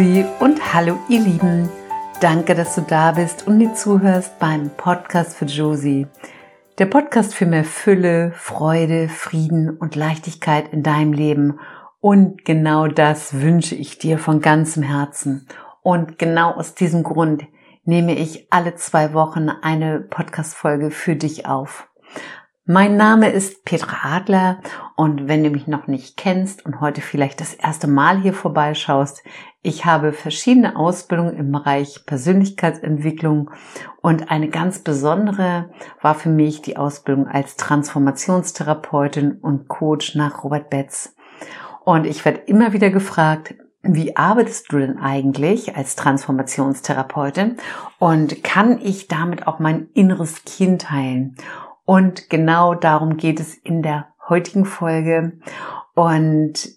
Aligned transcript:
Josie 0.00 0.24
und 0.38 0.72
hallo 0.72 0.98
ihr 1.10 1.20
Lieben. 1.20 1.68
Danke, 2.22 2.54
dass 2.54 2.74
du 2.74 2.80
da 2.80 3.12
bist 3.12 3.46
und 3.46 3.58
mir 3.58 3.74
zuhörst 3.74 4.38
beim 4.38 4.70
Podcast 4.70 5.36
für 5.36 5.44
Josie. 5.44 6.06
Der 6.78 6.86
Podcast 6.86 7.34
für 7.34 7.44
mehr 7.44 7.64
Fülle, 7.64 8.32
Freude, 8.32 9.10
Frieden 9.10 9.76
und 9.76 9.96
Leichtigkeit 9.96 10.72
in 10.72 10.82
deinem 10.82 11.12
Leben. 11.12 11.60
Und 12.00 12.46
genau 12.46 12.86
das 12.86 13.42
wünsche 13.42 13.74
ich 13.74 13.98
dir 13.98 14.16
von 14.16 14.40
ganzem 14.40 14.82
Herzen. 14.82 15.46
Und 15.82 16.18
genau 16.18 16.52
aus 16.52 16.74
diesem 16.74 17.02
Grund 17.02 17.44
nehme 17.84 18.14
ich 18.14 18.46
alle 18.50 18.76
zwei 18.76 19.12
Wochen 19.12 19.50
eine 19.50 20.00
Podcast-Folge 20.00 20.90
für 20.90 21.14
dich 21.14 21.44
auf. 21.44 21.88
Mein 22.72 22.96
Name 22.96 23.30
ist 23.30 23.64
Petra 23.64 24.14
Adler 24.14 24.60
und 24.94 25.26
wenn 25.26 25.42
du 25.42 25.50
mich 25.50 25.66
noch 25.66 25.88
nicht 25.88 26.16
kennst 26.16 26.64
und 26.64 26.80
heute 26.80 27.00
vielleicht 27.00 27.40
das 27.40 27.52
erste 27.52 27.88
Mal 27.88 28.20
hier 28.20 28.32
vorbeischaust, 28.32 29.24
ich 29.60 29.86
habe 29.86 30.12
verschiedene 30.12 30.76
Ausbildungen 30.76 31.34
im 31.36 31.50
Bereich 31.50 32.06
Persönlichkeitsentwicklung 32.06 33.50
und 34.02 34.30
eine 34.30 34.50
ganz 34.50 34.78
besondere 34.78 35.68
war 36.00 36.14
für 36.14 36.28
mich 36.28 36.62
die 36.62 36.76
Ausbildung 36.76 37.26
als 37.26 37.56
Transformationstherapeutin 37.56 39.32
und 39.40 39.66
Coach 39.66 40.14
nach 40.14 40.44
Robert 40.44 40.70
Betz. 40.70 41.16
Und 41.84 42.06
ich 42.06 42.24
werde 42.24 42.42
immer 42.46 42.72
wieder 42.72 42.90
gefragt, 42.90 43.52
wie 43.82 44.16
arbeitest 44.16 44.70
du 44.70 44.78
denn 44.78 44.96
eigentlich 44.96 45.74
als 45.74 45.96
Transformationstherapeutin 45.96 47.56
und 47.98 48.44
kann 48.44 48.78
ich 48.80 49.08
damit 49.08 49.48
auch 49.48 49.58
mein 49.58 49.88
inneres 49.92 50.44
Kind 50.44 50.92
heilen? 50.92 51.34
Und 51.84 52.30
genau 52.30 52.74
darum 52.74 53.16
geht 53.16 53.40
es 53.40 53.54
in 53.54 53.82
der 53.82 54.08
heutigen 54.28 54.64
Folge. 54.64 55.38
Und 55.94 56.68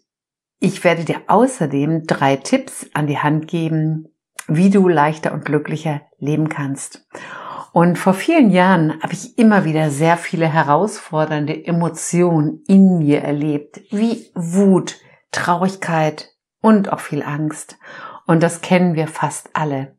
ich 0.60 0.84
werde 0.84 1.04
dir 1.04 1.22
außerdem 1.28 2.06
drei 2.08 2.38
Tipps 2.38 2.90
an 2.94 3.08
die 3.08 3.20
Hand 3.20 3.48
geben, 3.48 4.08
wie 4.48 4.70
du 4.70 4.88
leichter 4.88 5.34
und 5.34 5.46
glücklicher 5.46 6.02
leben 6.20 6.50
kannst. 6.50 7.08
Und 7.74 7.98
vor 7.98 8.14
vielen 8.14 8.52
Jahren 8.52 9.02
habe 9.02 9.14
ich 9.14 9.38
immer 9.38 9.66
wieder 9.66 9.90
sehr 9.90 10.16
viele 10.16 10.46
herausfordernde 10.46 11.66
Emotionen 11.66 12.62
in 12.68 13.00
mir 13.00 13.22
erlebt, 13.22 13.82
wie 13.90 14.28
Wut, 14.36 15.00
Traurigkeit 15.32 16.30
und 16.62 16.94
auch 16.94 17.00
viel 17.00 17.24
Angst. 17.24 17.78
Und 18.28 18.44
das 18.44 18.62
kennen 18.62 18.96
wir 18.96 19.08
fast 19.08 19.50
alle. 19.54 19.98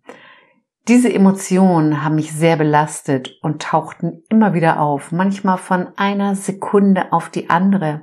Diese 0.86 1.10
Emotionen 1.10 2.04
haben 2.04 2.16
mich 2.16 2.32
sehr 2.32 2.56
belastet 2.56 3.38
und 3.40 3.62
tauchten 3.62 4.22
immer 4.28 4.52
wieder 4.52 4.80
auf, 4.80 5.12
manchmal 5.12 5.56
von 5.56 5.88
einer 5.96 6.34
Sekunde 6.34 7.10
auf 7.10 7.30
die 7.30 7.48
andere. 7.48 8.02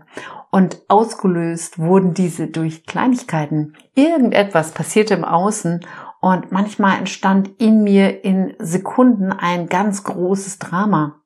Und 0.50 0.82
ausgelöst 0.88 1.78
wurden 1.78 2.16
diese 2.16 2.48
durch 2.48 2.88
Kleinigkeiten. 2.88 3.76
Irgendetwas 3.94 4.72
passierte 4.72 5.14
im 5.14 5.24
Außen 5.24 5.86
und 6.22 6.52
manchmal 6.52 6.98
entstand 6.98 7.52
in 7.60 7.84
mir 7.84 8.24
in 8.24 8.56
Sekunden 8.58 9.32
ein 9.32 9.70
ganz 9.70 10.04
großes 10.04 10.58
Drama. 10.58 11.22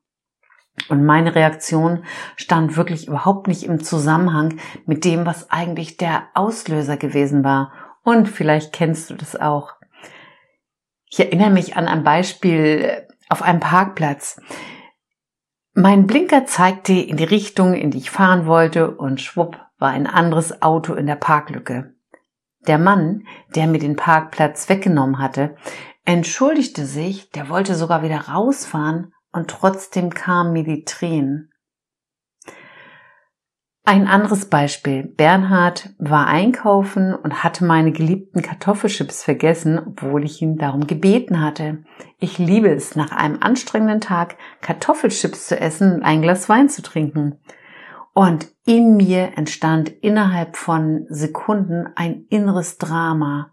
Und 0.89 1.05
meine 1.05 1.35
Reaktion 1.35 2.03
stand 2.35 2.75
wirklich 2.75 3.07
überhaupt 3.07 3.47
nicht 3.47 3.63
im 3.63 3.81
Zusammenhang 3.81 4.57
mit 4.85 5.05
dem, 5.05 5.25
was 5.25 5.49
eigentlich 5.51 5.95
der 5.95 6.23
Auslöser 6.33 6.97
gewesen 6.97 7.45
war. 7.45 7.71
Und 8.03 8.27
vielleicht 8.27 8.73
kennst 8.73 9.09
du 9.09 9.15
das 9.15 9.37
auch. 9.37 9.74
Ich 11.09 11.19
erinnere 11.19 11.49
mich 11.49 11.75
an 11.77 11.87
ein 11.87 12.03
Beispiel 12.03 12.81
äh, 12.83 13.07
auf 13.29 13.41
einem 13.41 13.59
Parkplatz. 13.59 14.39
Mein 15.73 16.07
Blinker 16.07 16.45
zeigte 16.45 16.93
in 16.93 17.17
die 17.17 17.25
Richtung, 17.25 17.73
in 17.73 17.91
die 17.91 17.97
ich 17.97 18.11
fahren 18.11 18.45
wollte, 18.45 18.91
und 18.91 19.21
schwupp 19.21 19.59
war 19.77 19.89
ein 19.89 20.07
anderes 20.07 20.61
Auto 20.61 20.93
in 20.93 21.05
der 21.05 21.15
Parklücke. 21.15 21.93
Der 22.67 22.77
Mann, 22.77 23.27
der 23.55 23.67
mir 23.67 23.79
den 23.79 23.95
Parkplatz 23.95 24.69
weggenommen 24.69 25.19
hatte, 25.19 25.55
entschuldigte 26.05 26.85
sich, 26.85 27.29
der 27.31 27.49
wollte 27.49 27.75
sogar 27.75 28.03
wieder 28.03 28.29
rausfahren, 28.29 29.13
und 29.31 29.49
trotzdem 29.49 30.11
kamen 30.11 30.53
mir 30.53 30.63
die 30.63 30.85
Tränen. 30.85 31.51
Ein 33.87 34.07
anderes 34.07 34.45
Beispiel. 34.45 35.03
Bernhard 35.03 35.91
war 35.99 36.25
einkaufen 36.25 37.13
und 37.13 37.43
hatte 37.43 37.63
meine 37.63 37.91
geliebten 37.91 38.41
Kartoffelchips 38.41 39.21
vergessen, 39.21 39.79
obwohl 39.79 40.25
ich 40.25 40.41
ihn 40.41 40.57
darum 40.57 40.87
gebeten 40.87 41.39
hatte. 41.39 41.83
Ich 42.17 42.39
liebe 42.39 42.69
es, 42.69 42.95
nach 42.95 43.11
einem 43.11 43.37
anstrengenden 43.41 44.01
Tag 44.01 44.37
Kartoffelchips 44.61 45.45
zu 45.45 45.59
essen 45.59 45.93
und 45.93 46.03
ein 46.03 46.23
Glas 46.23 46.49
Wein 46.49 46.67
zu 46.67 46.81
trinken. 46.81 47.37
Und 48.15 48.47
in 48.65 48.97
mir 48.97 49.33
entstand 49.37 49.89
innerhalb 49.89 50.57
von 50.57 51.05
Sekunden 51.09 51.87
ein 51.95 52.25
inneres 52.29 52.79
Drama. 52.79 53.51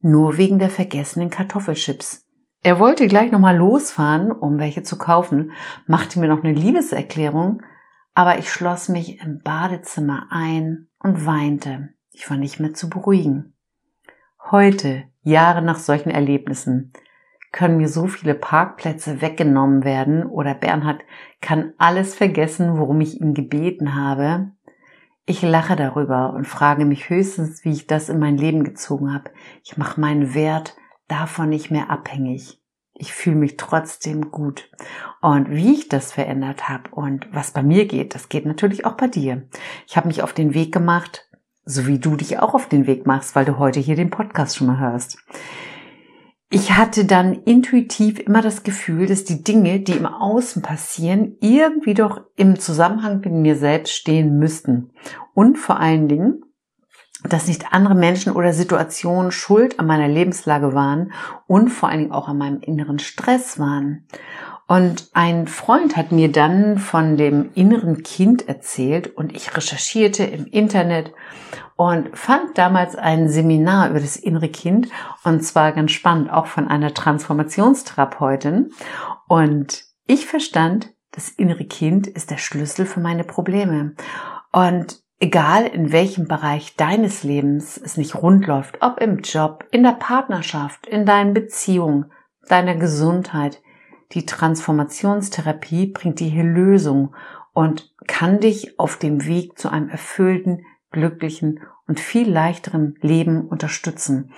Nur 0.00 0.36
wegen 0.36 0.60
der 0.60 0.70
vergessenen 0.70 1.30
Kartoffelchips. 1.30 2.28
Er 2.62 2.78
wollte 2.78 3.08
gleich 3.08 3.32
nochmal 3.32 3.56
losfahren, 3.56 4.30
um 4.30 4.60
welche 4.60 4.84
zu 4.84 4.98
kaufen, 4.98 5.50
machte 5.88 6.20
mir 6.20 6.28
noch 6.28 6.44
eine 6.44 6.52
Liebeserklärung, 6.52 7.60
aber 8.18 8.40
ich 8.40 8.50
schloss 8.50 8.88
mich 8.88 9.20
im 9.20 9.42
Badezimmer 9.42 10.26
ein 10.30 10.88
und 10.98 11.24
weinte. 11.24 11.90
Ich 12.10 12.28
war 12.28 12.36
nicht 12.36 12.58
mehr 12.58 12.74
zu 12.74 12.90
beruhigen. 12.90 13.54
Heute, 14.50 15.04
Jahre 15.22 15.62
nach 15.62 15.78
solchen 15.78 16.10
Erlebnissen, 16.10 16.92
können 17.52 17.76
mir 17.76 17.86
so 17.86 18.08
viele 18.08 18.34
Parkplätze 18.34 19.20
weggenommen 19.20 19.84
werden 19.84 20.26
oder 20.26 20.54
Bernhard 20.54 21.00
kann 21.40 21.74
alles 21.78 22.16
vergessen, 22.16 22.76
worum 22.76 23.00
ich 23.00 23.20
ihn 23.20 23.34
gebeten 23.34 23.94
habe. 23.94 24.50
Ich 25.24 25.40
lache 25.42 25.76
darüber 25.76 26.32
und 26.32 26.44
frage 26.44 26.86
mich 26.86 27.10
höchstens, 27.10 27.64
wie 27.64 27.70
ich 27.70 27.86
das 27.86 28.08
in 28.08 28.18
mein 28.18 28.36
Leben 28.36 28.64
gezogen 28.64 29.14
habe. 29.14 29.30
Ich 29.62 29.76
mache 29.76 30.00
meinen 30.00 30.34
Wert 30.34 30.74
davon 31.06 31.50
nicht 31.50 31.70
mehr 31.70 31.88
abhängig 31.88 32.57
ich 32.98 33.12
fühle 33.12 33.36
mich 33.36 33.56
trotzdem 33.56 34.30
gut. 34.30 34.70
Und 35.20 35.50
wie 35.50 35.74
ich 35.74 35.88
das 35.88 36.12
verändert 36.12 36.68
habe 36.68 36.90
und 36.90 37.28
was 37.32 37.52
bei 37.52 37.62
mir 37.62 37.86
geht, 37.86 38.14
das 38.14 38.28
geht 38.28 38.46
natürlich 38.46 38.84
auch 38.84 38.94
bei 38.94 39.08
dir. 39.08 39.48
Ich 39.86 39.96
habe 39.96 40.08
mich 40.08 40.22
auf 40.22 40.32
den 40.32 40.54
Weg 40.54 40.72
gemacht, 40.72 41.28
so 41.64 41.86
wie 41.86 41.98
du 41.98 42.16
dich 42.16 42.38
auch 42.38 42.54
auf 42.54 42.68
den 42.68 42.86
Weg 42.86 43.06
machst, 43.06 43.34
weil 43.34 43.44
du 43.44 43.58
heute 43.58 43.80
hier 43.80 43.96
den 43.96 44.10
Podcast 44.10 44.56
schon 44.56 44.68
mal 44.68 44.78
hörst. 44.78 45.18
Ich 46.50 46.72
hatte 46.72 47.04
dann 47.04 47.34
intuitiv 47.34 48.18
immer 48.18 48.40
das 48.40 48.62
Gefühl, 48.62 49.06
dass 49.06 49.24
die 49.24 49.44
Dinge, 49.44 49.80
die 49.80 49.92
im 49.92 50.06
Außen 50.06 50.62
passieren, 50.62 51.36
irgendwie 51.40 51.92
doch 51.92 52.22
im 52.36 52.58
Zusammenhang 52.58 53.20
mit 53.20 53.32
mir 53.32 53.54
selbst 53.54 53.92
stehen 53.92 54.38
müssten. 54.38 54.90
Und 55.34 55.58
vor 55.58 55.78
allen 55.78 56.08
Dingen, 56.08 56.42
dass 57.24 57.48
nicht 57.48 57.72
andere 57.72 57.94
Menschen 57.94 58.32
oder 58.32 58.52
Situationen 58.52 59.32
schuld 59.32 59.78
an 59.80 59.86
meiner 59.86 60.08
Lebenslage 60.08 60.74
waren 60.74 61.12
und 61.46 61.68
vor 61.70 61.88
allen 61.88 62.00
Dingen 62.00 62.12
auch 62.12 62.28
an 62.28 62.38
meinem 62.38 62.60
inneren 62.60 62.98
Stress 62.98 63.58
waren. 63.58 64.06
Und 64.68 65.08
ein 65.14 65.46
Freund 65.48 65.96
hat 65.96 66.12
mir 66.12 66.30
dann 66.30 66.76
von 66.76 67.16
dem 67.16 67.50
inneren 67.54 68.02
Kind 68.02 68.48
erzählt 68.48 69.16
und 69.16 69.34
ich 69.34 69.56
recherchierte 69.56 70.24
im 70.24 70.44
Internet 70.44 71.12
und 71.74 72.16
fand 72.16 72.58
damals 72.58 72.94
ein 72.94 73.30
Seminar 73.30 73.88
über 73.88 74.00
das 74.00 74.16
innere 74.16 74.50
Kind 74.50 74.88
und 75.24 75.42
zwar 75.42 75.72
ganz 75.72 75.92
spannend, 75.92 76.30
auch 76.30 76.46
von 76.46 76.68
einer 76.68 76.92
Transformationstherapeutin. 76.92 78.70
Und 79.26 79.84
ich 80.06 80.26
verstand, 80.26 80.92
das 81.12 81.30
innere 81.30 81.64
Kind 81.64 82.06
ist 82.06 82.30
der 82.30 82.38
Schlüssel 82.38 82.84
für 82.84 83.00
meine 83.00 83.24
Probleme. 83.24 83.94
Und 84.52 85.00
Egal 85.20 85.66
in 85.66 85.90
welchem 85.90 86.28
Bereich 86.28 86.76
deines 86.76 87.24
Lebens 87.24 87.76
es 87.76 87.96
nicht 87.96 88.14
rund 88.14 88.46
läuft, 88.46 88.82
ob 88.82 89.00
im 89.00 89.18
Job, 89.18 89.64
in 89.72 89.82
der 89.82 89.92
Partnerschaft, 89.92 90.86
in 90.86 91.06
deinen 91.06 91.34
Beziehungen, 91.34 92.12
deiner 92.48 92.76
Gesundheit, 92.76 93.60
die 94.12 94.24
Transformationstherapie 94.24 95.88
bringt 95.88 96.20
dir 96.20 96.30
hier 96.30 96.44
Lösung 96.44 97.16
und 97.52 97.92
kann 98.06 98.38
dich 98.38 98.78
auf 98.78 98.96
dem 98.96 99.26
Weg 99.26 99.58
zu 99.58 99.68
einem 99.70 99.88
erfüllten, 99.88 100.64
glücklichen 100.92 101.60
und 101.88 101.98
viel 101.98 102.30
leichteren 102.30 102.96
Leben 103.00 103.48
unterstützen. 103.48 104.32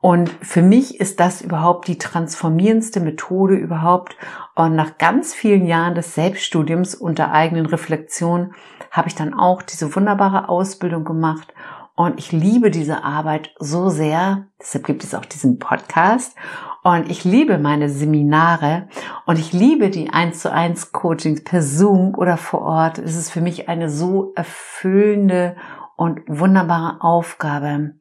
Und 0.00 0.30
für 0.40 0.62
mich 0.62 0.98
ist 1.00 1.20
das 1.20 1.42
überhaupt 1.42 1.86
die 1.86 1.98
transformierendste 1.98 2.98
Methode 3.00 3.54
überhaupt. 3.54 4.16
Und 4.54 4.74
nach 4.74 4.98
ganz 4.98 5.34
vielen 5.34 5.66
Jahren 5.66 5.94
des 5.94 6.14
Selbststudiums 6.14 6.94
unter 6.94 7.30
eigenen 7.30 7.66
Reflexion 7.66 8.54
habe 8.94 9.08
ich 9.08 9.16
dann 9.16 9.34
auch 9.34 9.60
diese 9.60 9.94
wunderbare 9.96 10.48
Ausbildung 10.48 11.04
gemacht. 11.04 11.52
Und 11.96 12.18
ich 12.18 12.30
liebe 12.30 12.70
diese 12.70 13.02
Arbeit 13.02 13.52
so 13.58 13.88
sehr. 13.88 14.46
Deshalb 14.60 14.86
gibt 14.86 15.02
es 15.02 15.14
auch 15.14 15.24
diesen 15.24 15.58
Podcast. 15.58 16.36
Und 16.84 17.10
ich 17.10 17.24
liebe 17.24 17.58
meine 17.58 17.88
Seminare 17.88 18.88
und 19.26 19.38
ich 19.38 19.52
liebe 19.52 19.90
die 19.90 20.10
1 20.10 20.38
zu 20.38 20.52
1 20.52 20.92
Coachings 20.92 21.42
per 21.42 21.62
Zoom 21.62 22.14
oder 22.14 22.36
vor 22.36 22.62
Ort. 22.62 22.98
Es 22.98 23.16
ist 23.16 23.30
für 23.30 23.40
mich 23.40 23.68
eine 23.68 23.90
so 23.90 24.32
erfüllende 24.36 25.56
und 25.96 26.20
wunderbare 26.28 27.00
Aufgabe. 27.00 27.94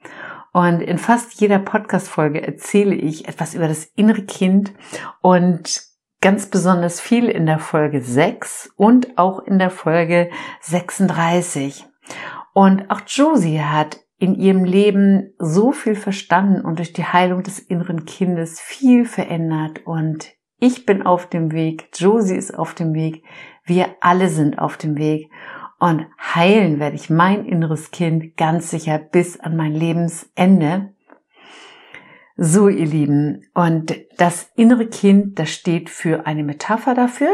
Und 0.51 0.81
in 0.81 0.99
fast 0.99 1.39
jeder 1.41 1.57
Podcast-Folge 1.59 2.45
erzähle 2.45 2.93
ich 2.93 3.27
etwas 3.27 3.55
über 3.55 3.67
das 3.67 3.85
innere 3.95 4.23
Kind 4.23 4.73
und 5.21 5.92
ganz 6.23 6.45
besonders 6.45 7.01
viel 7.01 7.27
in 7.27 7.45
der 7.45 7.59
Folge 7.59 8.01
6 8.01 8.71
und 8.77 9.17
auch 9.17 9.39
in 9.39 9.59
der 9.59 9.69
Folge 9.69 10.29
36. 10.61 11.85
Und 12.53 12.89
auch 12.89 13.01
Josie 13.05 13.59
hat 13.59 13.99
in 14.19 14.33
ihrem 14.33 14.63
Leben 14.63 15.33
so 15.37 15.73
viel 15.73 15.95
verstanden 15.95 16.61
und 16.61 16.79
durch 16.79 16.93
die 16.93 17.03
Heilung 17.03 17.43
des 17.43 17.59
inneren 17.59 18.05
Kindes 18.05 18.61
viel 18.61 19.03
verändert 19.03 19.85
und 19.85 20.31
ich 20.59 20.85
bin 20.85 21.05
auf 21.05 21.27
dem 21.27 21.51
Weg, 21.51 21.89
Josie 21.93 22.37
ist 22.37 22.57
auf 22.57 22.73
dem 22.73 22.93
Weg, 22.93 23.25
wir 23.65 23.89
alle 23.99 24.29
sind 24.29 24.59
auf 24.59 24.77
dem 24.77 24.97
Weg 24.97 25.29
und 25.77 26.05
heilen 26.33 26.79
werde 26.79 26.95
ich 26.95 27.09
mein 27.09 27.43
inneres 27.43 27.91
Kind 27.91 28.37
ganz 28.37 28.69
sicher 28.69 28.97
bis 28.97 29.41
an 29.41 29.57
mein 29.57 29.73
Lebensende. 29.73 30.93
So, 32.35 32.67
ihr 32.67 32.87
Lieben, 32.87 33.45
und 33.53 33.95
das 34.17 34.49
innere 34.55 34.87
Kind, 34.87 35.37
das 35.37 35.51
steht 35.51 35.91
für 35.91 36.25
eine 36.25 36.43
Metapher 36.43 36.95
dafür, 36.95 37.29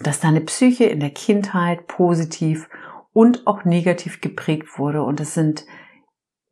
dass 0.00 0.20
deine 0.20 0.40
Psyche 0.42 0.84
in 0.84 1.00
der 1.00 1.10
Kindheit 1.10 1.88
positiv 1.88 2.68
und 3.12 3.46
auch 3.46 3.64
negativ 3.64 4.20
geprägt 4.20 4.78
wurde. 4.78 5.02
Und 5.02 5.20
es 5.20 5.34
sind 5.34 5.66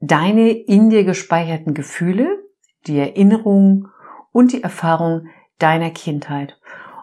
deine 0.01 0.51
in 0.51 0.91
dir 0.91 1.05
gespeicherten 1.05 1.75
Gefühle, 1.75 2.43
die 2.87 2.99
Erinnerungen 2.99 3.89
und 4.33 4.53
die 4.53 4.63
Erfahrung 4.65 5.29
deiner 5.59 5.91
Kindheit. 5.91 6.59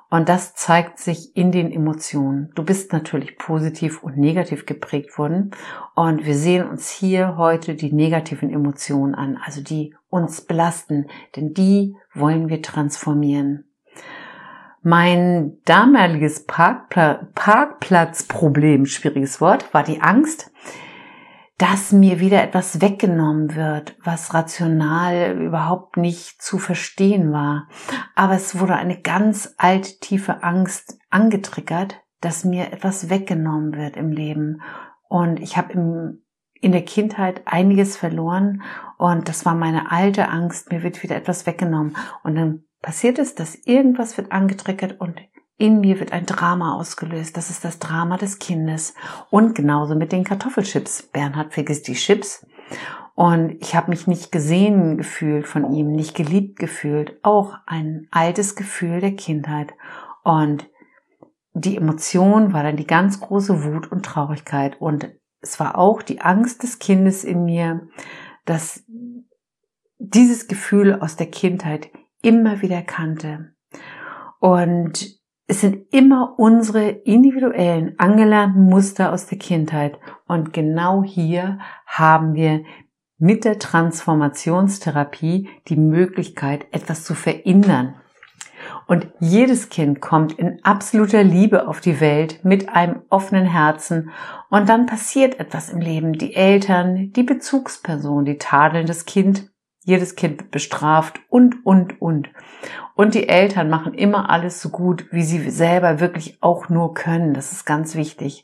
Und 0.10 0.28
das 0.28 0.56
zeigt 0.56 0.98
sich 0.98 1.36
in 1.36 1.52
den 1.52 1.72
Emotionen. 1.72 2.52
Du 2.56 2.64
bist 2.64 2.94
natürlich 2.94 3.38
positiv 3.38 4.02
und 4.02 4.18
negativ 4.18 4.66
geprägt 4.66 5.18
worden. 5.20 5.52
Und 5.94 6.26
wir 6.26 6.36
sehen 6.36 6.68
uns 6.68 6.90
hier 6.90 7.38
heute 7.38 7.76
die 7.76 7.94
negativen 7.94 8.50
Emotionen 8.50 9.14
an, 9.14 9.38
also 9.44 9.62
die 9.62 9.96
uns 10.10 10.42
belasten, 10.42 11.08
denn 11.36 11.54
die 11.54 11.96
wollen 12.14 12.50
wir 12.50 12.64
transformieren. 12.64 13.66
Mein 14.82 15.58
damaliges 15.66 16.46
Parkpla 16.46 17.28
Parkplatzproblem, 17.36 18.86
schwieriges 18.86 19.42
Wort, 19.42 19.74
war 19.74 19.84
die 19.84 20.02
Angst, 20.02 20.52
dass 21.60 21.92
mir 21.92 22.22
wieder 22.22 22.42
etwas 22.42 22.82
weggenommen 22.82 23.54
wird, 23.54 23.98
was 24.02 24.34
rational 24.34 25.38
überhaupt 25.38 25.98
nicht 25.98 26.42
zu 26.42 26.58
verstehen 26.58 27.34
war. 27.34 27.68
Aber 28.16 28.34
es 28.34 28.58
wurde 28.58 28.78
eine 28.78 29.02
ganz 29.02 29.56
alte, 29.58 30.00
tiefe 30.00 30.42
Angst 30.42 30.98
angetriggert, 31.10 32.02
dass 32.22 32.46
mir 32.46 32.72
etwas 32.72 33.10
weggenommen 33.10 33.76
wird 33.76 33.98
im 33.98 34.12
Leben. 34.12 34.62
Und 35.10 35.42
ich 35.42 35.58
habe 35.58 35.74
in 35.74 36.72
der 36.72 36.86
Kindheit 36.86 37.42
einiges 37.46 37.98
verloren 37.98 38.64
und 38.98 39.28
das 39.28 39.46
war 39.46 39.54
meine 39.54 39.92
alte 39.92 40.30
Angst, 40.30 40.72
mir 40.72 40.82
wird 40.82 41.04
wieder 41.04 41.18
etwas 41.18 41.46
weggenommen. 41.46 41.98
Und 42.24 42.36
dann 42.36 42.64
passiert 42.82 43.20
es, 43.20 43.36
dass 43.36 43.56
irgendwas 43.56 44.18
wird 44.18 44.32
angetriggert 44.32 45.02
und 45.02 45.20
in 45.60 45.82
mir 45.82 46.00
wird 46.00 46.14
ein 46.14 46.26
Drama 46.26 46.76
ausgelöst. 46.76 47.36
Das 47.36 47.50
ist 47.50 47.66
das 47.66 47.80
Drama 47.80 48.18
des 48.18 48.40
Kindes. 48.40 48.96
Und 49.30 49.56
genauso 49.56 49.94
mit 49.94 50.14
den 50.14 50.24
Kartoffelchips. 50.24 51.04
Bernhard 51.04 51.54
vergisst 51.54 51.90
die 51.90 51.96
Chips. 51.96 52.48
Und 53.14 53.58
ich 53.60 53.76
habe 53.76 53.90
mich 53.90 54.08
nicht 54.08 54.32
gesehen 54.32 54.98
gefühlt 54.98 55.48
von 55.48 55.74
ihm, 55.74 55.92
nicht 55.92 56.16
geliebt 56.16 56.58
gefühlt. 56.58 57.20
Auch 57.24 57.56
ein 57.66 58.08
altes 58.10 58.56
Gefühl 58.56 59.02
der 59.02 59.18
Kindheit. 59.18 59.74
Und 60.24 60.70
die 61.54 61.76
Emotion 61.76 62.54
war 62.54 62.64
dann 62.64 62.78
die 62.78 62.88
ganz 62.88 63.20
große 63.20 63.66
Wut 63.66 63.92
und 63.92 64.06
Traurigkeit. 64.06 64.80
Und 64.80 65.10
es 65.42 65.60
war 65.60 65.78
auch 65.78 66.02
die 66.02 66.22
Angst 66.22 66.64
des 66.64 66.80
Kindes 66.80 67.26
in 67.26 67.44
mir, 67.44 67.86
dass 68.46 68.86
dieses 69.98 70.48
Gefühl 70.48 71.02
aus 71.02 71.18
der 71.18 71.30
Kindheit 71.30 71.90
immer 72.22 72.62
wieder 72.62 72.82
kannte. 72.82 73.54
Und 74.40 75.19
es 75.50 75.62
sind 75.62 75.92
immer 75.92 76.36
unsere 76.38 76.90
individuellen 76.90 77.98
angelernten 77.98 78.66
Muster 78.66 79.12
aus 79.12 79.26
der 79.26 79.40
Kindheit. 79.40 79.98
Und 80.28 80.54
genau 80.54 81.04
hier 81.04 81.58
haben 81.88 82.36
wir 82.36 82.64
mit 83.18 83.46
der 83.46 83.58
Transformationstherapie 83.58 85.50
die 85.68 85.76
Möglichkeit, 85.76 86.68
etwas 86.72 87.04
zu 87.04 87.16
verändern. 87.16 87.96
Und 88.86 89.08
jedes 89.20 89.70
Kind 89.70 90.02
kommt 90.02 90.34
in 90.34 90.64
absoluter 90.64 91.24
Liebe 91.24 91.68
auf 91.68 91.82
die 91.82 92.00
Welt 92.00 92.46
mit 92.46 92.70
einem 92.70 93.02
offenen 93.10 93.46
Herzen 93.48 94.12
und 94.52 94.70
dann 94.70 94.86
passiert 94.86 95.40
etwas 95.40 95.70
im 95.70 95.80
Leben. 95.80 96.14
Die 96.14 96.36
Eltern, 96.36 97.12
die 97.14 97.24
Bezugsperson, 97.24 98.24
die 98.24 98.38
tadeln 98.38 98.86
das 98.86 99.06
Kind 99.06 99.50
jedes 99.90 100.16
Kind 100.16 100.40
wird 100.40 100.52
bestraft 100.52 101.20
und, 101.30 101.66
und, 101.66 102.02
und. 102.02 102.30
Und 103.00 103.14
die 103.14 103.30
Eltern 103.30 103.70
machen 103.70 103.94
immer 103.94 104.30
alles 104.30 104.62
so 104.62 104.68
gut, 104.68 105.06
wie 105.12 105.24
sie 105.24 105.50
selber 105.52 106.02
wirklich 106.02 106.38
auch 106.42 106.68
nur 106.68 106.94
können. 106.94 107.34
Das 107.34 107.54
ist 107.54 107.66
ganz 107.66 107.96
wichtig. 107.96 108.44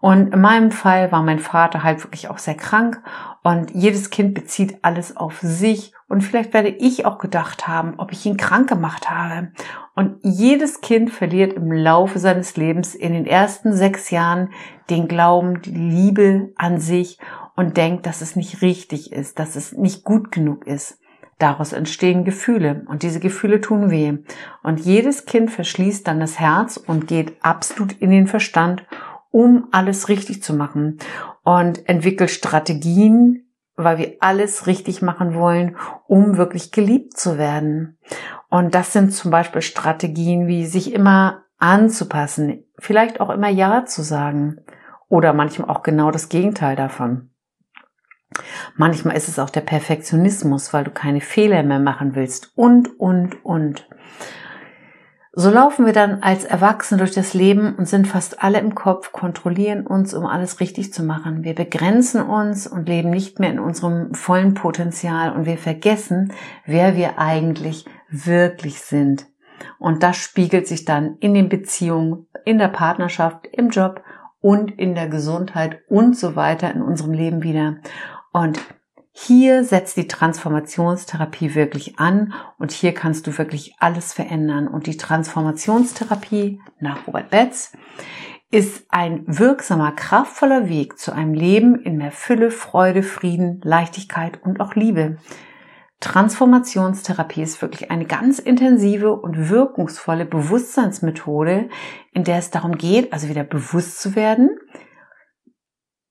Und 0.00 0.34
in 0.34 0.40
meinem 0.40 0.72
Fall 0.72 1.12
war 1.12 1.22
mein 1.22 1.38
Vater 1.38 1.84
halt 1.84 2.02
wirklich 2.02 2.28
auch 2.28 2.38
sehr 2.38 2.56
krank 2.56 3.00
und 3.44 3.70
jedes 3.76 4.10
Kind 4.10 4.34
bezieht 4.34 4.78
alles 4.82 5.16
auf 5.16 5.38
sich 5.38 5.92
und 6.08 6.22
vielleicht 6.22 6.52
werde 6.52 6.70
ich 6.70 7.06
auch 7.06 7.18
gedacht 7.18 7.68
haben, 7.68 7.94
ob 7.98 8.10
ich 8.10 8.26
ihn 8.26 8.36
krank 8.36 8.68
gemacht 8.68 9.08
habe. 9.08 9.52
Und 9.94 10.16
jedes 10.22 10.80
Kind 10.80 11.12
verliert 11.12 11.52
im 11.52 11.70
Laufe 11.70 12.18
seines 12.18 12.56
Lebens 12.56 12.96
in 12.96 13.12
den 13.12 13.24
ersten 13.24 13.72
sechs 13.72 14.10
Jahren 14.10 14.50
den 14.90 15.06
Glauben, 15.06 15.62
die 15.62 15.70
Liebe 15.70 16.52
an 16.56 16.80
sich 16.80 17.20
und 17.54 17.76
denkt, 17.76 18.06
dass 18.06 18.20
es 18.20 18.34
nicht 18.34 18.62
richtig 18.62 19.12
ist, 19.12 19.38
dass 19.38 19.54
es 19.54 19.74
nicht 19.74 20.02
gut 20.02 20.32
genug 20.32 20.66
ist. 20.66 20.98
Daraus 21.38 21.72
entstehen 21.72 22.24
Gefühle 22.24 22.84
und 22.88 23.02
diese 23.02 23.20
Gefühle 23.20 23.60
tun 23.60 23.90
weh. 23.90 24.18
Und 24.62 24.80
jedes 24.80 25.26
Kind 25.26 25.50
verschließt 25.50 26.06
dann 26.06 26.20
das 26.20 26.40
Herz 26.40 26.78
und 26.78 27.06
geht 27.06 27.36
absolut 27.42 27.92
in 27.92 28.10
den 28.10 28.26
Verstand, 28.26 28.84
um 29.30 29.68
alles 29.70 30.08
richtig 30.08 30.42
zu 30.42 30.54
machen 30.54 30.98
und 31.42 31.86
entwickelt 31.88 32.30
Strategien, 32.30 33.50
weil 33.76 33.98
wir 33.98 34.16
alles 34.20 34.66
richtig 34.66 35.02
machen 35.02 35.34
wollen, 35.34 35.76
um 36.06 36.38
wirklich 36.38 36.72
geliebt 36.72 37.18
zu 37.18 37.36
werden. 37.36 37.98
Und 38.48 38.74
das 38.74 38.94
sind 38.94 39.12
zum 39.12 39.30
Beispiel 39.30 39.60
Strategien 39.60 40.46
wie 40.46 40.64
sich 40.64 40.94
immer 40.94 41.44
anzupassen, 41.58 42.64
vielleicht 42.78 43.20
auch 43.20 43.28
immer 43.28 43.48
Ja 43.48 43.84
zu 43.84 44.02
sagen 44.02 44.60
oder 45.08 45.34
manchmal 45.34 45.68
auch 45.68 45.82
genau 45.82 46.10
das 46.10 46.30
Gegenteil 46.30 46.76
davon. 46.76 47.30
Manchmal 48.76 49.16
ist 49.16 49.28
es 49.28 49.38
auch 49.38 49.50
der 49.50 49.60
Perfektionismus, 49.60 50.72
weil 50.72 50.84
du 50.84 50.90
keine 50.90 51.20
Fehler 51.20 51.62
mehr 51.62 51.80
machen 51.80 52.14
willst 52.14 52.52
und, 52.54 52.98
und, 52.98 53.44
und. 53.44 53.86
So 55.38 55.50
laufen 55.50 55.84
wir 55.84 55.92
dann 55.92 56.22
als 56.22 56.46
Erwachsene 56.46 56.98
durch 56.98 57.12
das 57.12 57.34
Leben 57.34 57.74
und 57.74 57.86
sind 57.86 58.08
fast 58.08 58.42
alle 58.42 58.58
im 58.58 58.74
Kopf, 58.74 59.12
kontrollieren 59.12 59.86
uns, 59.86 60.14
um 60.14 60.24
alles 60.24 60.60
richtig 60.60 60.94
zu 60.94 61.02
machen. 61.02 61.44
Wir 61.44 61.54
begrenzen 61.54 62.22
uns 62.22 62.66
und 62.66 62.88
leben 62.88 63.10
nicht 63.10 63.38
mehr 63.38 63.50
in 63.50 63.58
unserem 63.58 64.14
vollen 64.14 64.54
Potenzial 64.54 65.36
und 65.36 65.44
wir 65.44 65.58
vergessen, 65.58 66.32
wer 66.64 66.96
wir 66.96 67.18
eigentlich 67.18 67.84
wirklich 68.08 68.80
sind. 68.80 69.26
Und 69.78 70.02
das 70.02 70.16
spiegelt 70.16 70.66
sich 70.66 70.86
dann 70.86 71.16
in 71.20 71.34
den 71.34 71.50
Beziehungen, 71.50 72.26
in 72.46 72.56
der 72.56 72.68
Partnerschaft, 72.68 73.46
im 73.52 73.68
Job 73.68 74.02
und 74.40 74.70
in 74.70 74.94
der 74.94 75.08
Gesundheit 75.08 75.82
und 75.88 76.16
so 76.16 76.34
weiter 76.34 76.72
in 76.72 76.80
unserem 76.80 77.12
Leben 77.12 77.42
wieder. 77.42 77.76
Und 78.36 78.60
hier 79.12 79.64
setzt 79.64 79.96
die 79.96 80.08
Transformationstherapie 80.08 81.54
wirklich 81.54 81.98
an 81.98 82.34
und 82.58 82.70
hier 82.70 82.92
kannst 82.92 83.26
du 83.26 83.38
wirklich 83.38 83.74
alles 83.78 84.12
verändern. 84.12 84.68
Und 84.68 84.86
die 84.86 84.98
Transformationstherapie 84.98 86.60
nach 86.78 87.06
Robert 87.06 87.30
Betz 87.30 87.72
ist 88.50 88.84
ein 88.90 89.24
wirksamer, 89.26 89.92
kraftvoller 89.92 90.68
Weg 90.68 90.98
zu 90.98 91.12
einem 91.12 91.32
Leben 91.32 91.80
in 91.80 91.96
mehr 91.96 92.12
Fülle, 92.12 92.50
Freude, 92.50 93.02
Frieden, 93.02 93.62
Leichtigkeit 93.64 94.42
und 94.42 94.60
auch 94.60 94.74
Liebe. 94.74 95.16
Transformationstherapie 96.00 97.40
ist 97.40 97.62
wirklich 97.62 97.90
eine 97.90 98.04
ganz 98.04 98.38
intensive 98.38 99.14
und 99.14 99.48
wirkungsvolle 99.48 100.26
Bewusstseinsmethode, 100.26 101.70
in 102.12 102.24
der 102.24 102.36
es 102.36 102.50
darum 102.50 102.76
geht, 102.76 103.14
also 103.14 103.30
wieder 103.30 103.44
bewusst 103.44 103.98
zu 103.98 104.14
werden, 104.14 104.50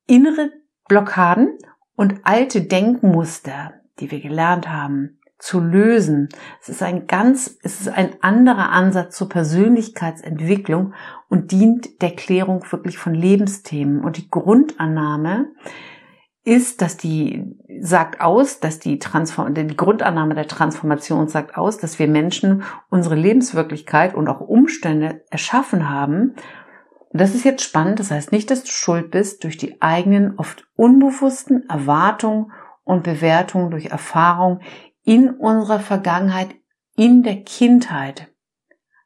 innere 0.07 0.49
Blockaden 0.87 1.59
und 1.95 2.21
alte 2.23 2.61
Denkmuster, 2.61 3.73
die 3.99 4.11
wir 4.11 4.19
gelernt 4.19 4.69
haben, 4.69 5.19
zu 5.37 5.59
lösen. 5.59 6.29
Es 6.61 6.69
ist 6.69 6.81
ein 6.81 7.07
ganz, 7.07 7.57
es 7.61 7.81
ist 7.81 7.89
ein 7.89 8.15
anderer 8.21 8.71
Ansatz 8.71 9.17
zur 9.17 9.29
Persönlichkeitsentwicklung 9.29 10.93
und 11.29 11.51
dient 11.51 12.01
der 12.01 12.11
Klärung 12.11 12.63
wirklich 12.71 12.97
von 12.97 13.13
Lebensthemen. 13.13 14.03
Und 14.03 14.17
die 14.17 14.29
Grundannahme 14.29 15.51
ist, 16.45 16.81
dass 16.81 16.95
die 16.95 17.57
sagt 17.81 18.21
aus, 18.21 18.59
dass 18.59 18.79
die 18.79 18.99
Transform 18.99 19.53
die 19.53 19.75
Grundannahme 19.75 20.35
der 20.35 20.47
Transformation 20.47 21.27
sagt 21.27 21.57
aus, 21.57 21.79
dass 21.79 21.99
wir 21.99 22.07
Menschen 22.07 22.63
unsere 22.89 23.15
Lebenswirklichkeit 23.15 24.13
und 24.13 24.29
auch 24.29 24.41
Umstände 24.41 25.23
erschaffen 25.31 25.89
haben, 25.89 26.35
und 27.15 27.21
das 27.21 27.33
ist 27.33 27.45
jetzt 27.45 27.63
spannend. 27.63 28.01
Das 28.01 28.11
heißt 28.11 28.33
nicht, 28.33 28.51
dass 28.51 28.65
du 28.65 28.71
schuld 28.71 29.09
bist 29.09 29.45
durch 29.45 29.55
die 29.55 29.81
eigenen, 29.81 30.37
oft 30.37 30.67
unbewussten 30.75 31.63
Erwartungen 31.69 32.51
und 32.83 33.03
Bewertungen 33.03 33.71
durch 33.71 33.85
Erfahrung 33.85 34.59
in 35.05 35.29
unserer 35.29 35.79
Vergangenheit, 35.79 36.49
in 36.97 37.23
der 37.23 37.41
Kindheit. 37.43 38.33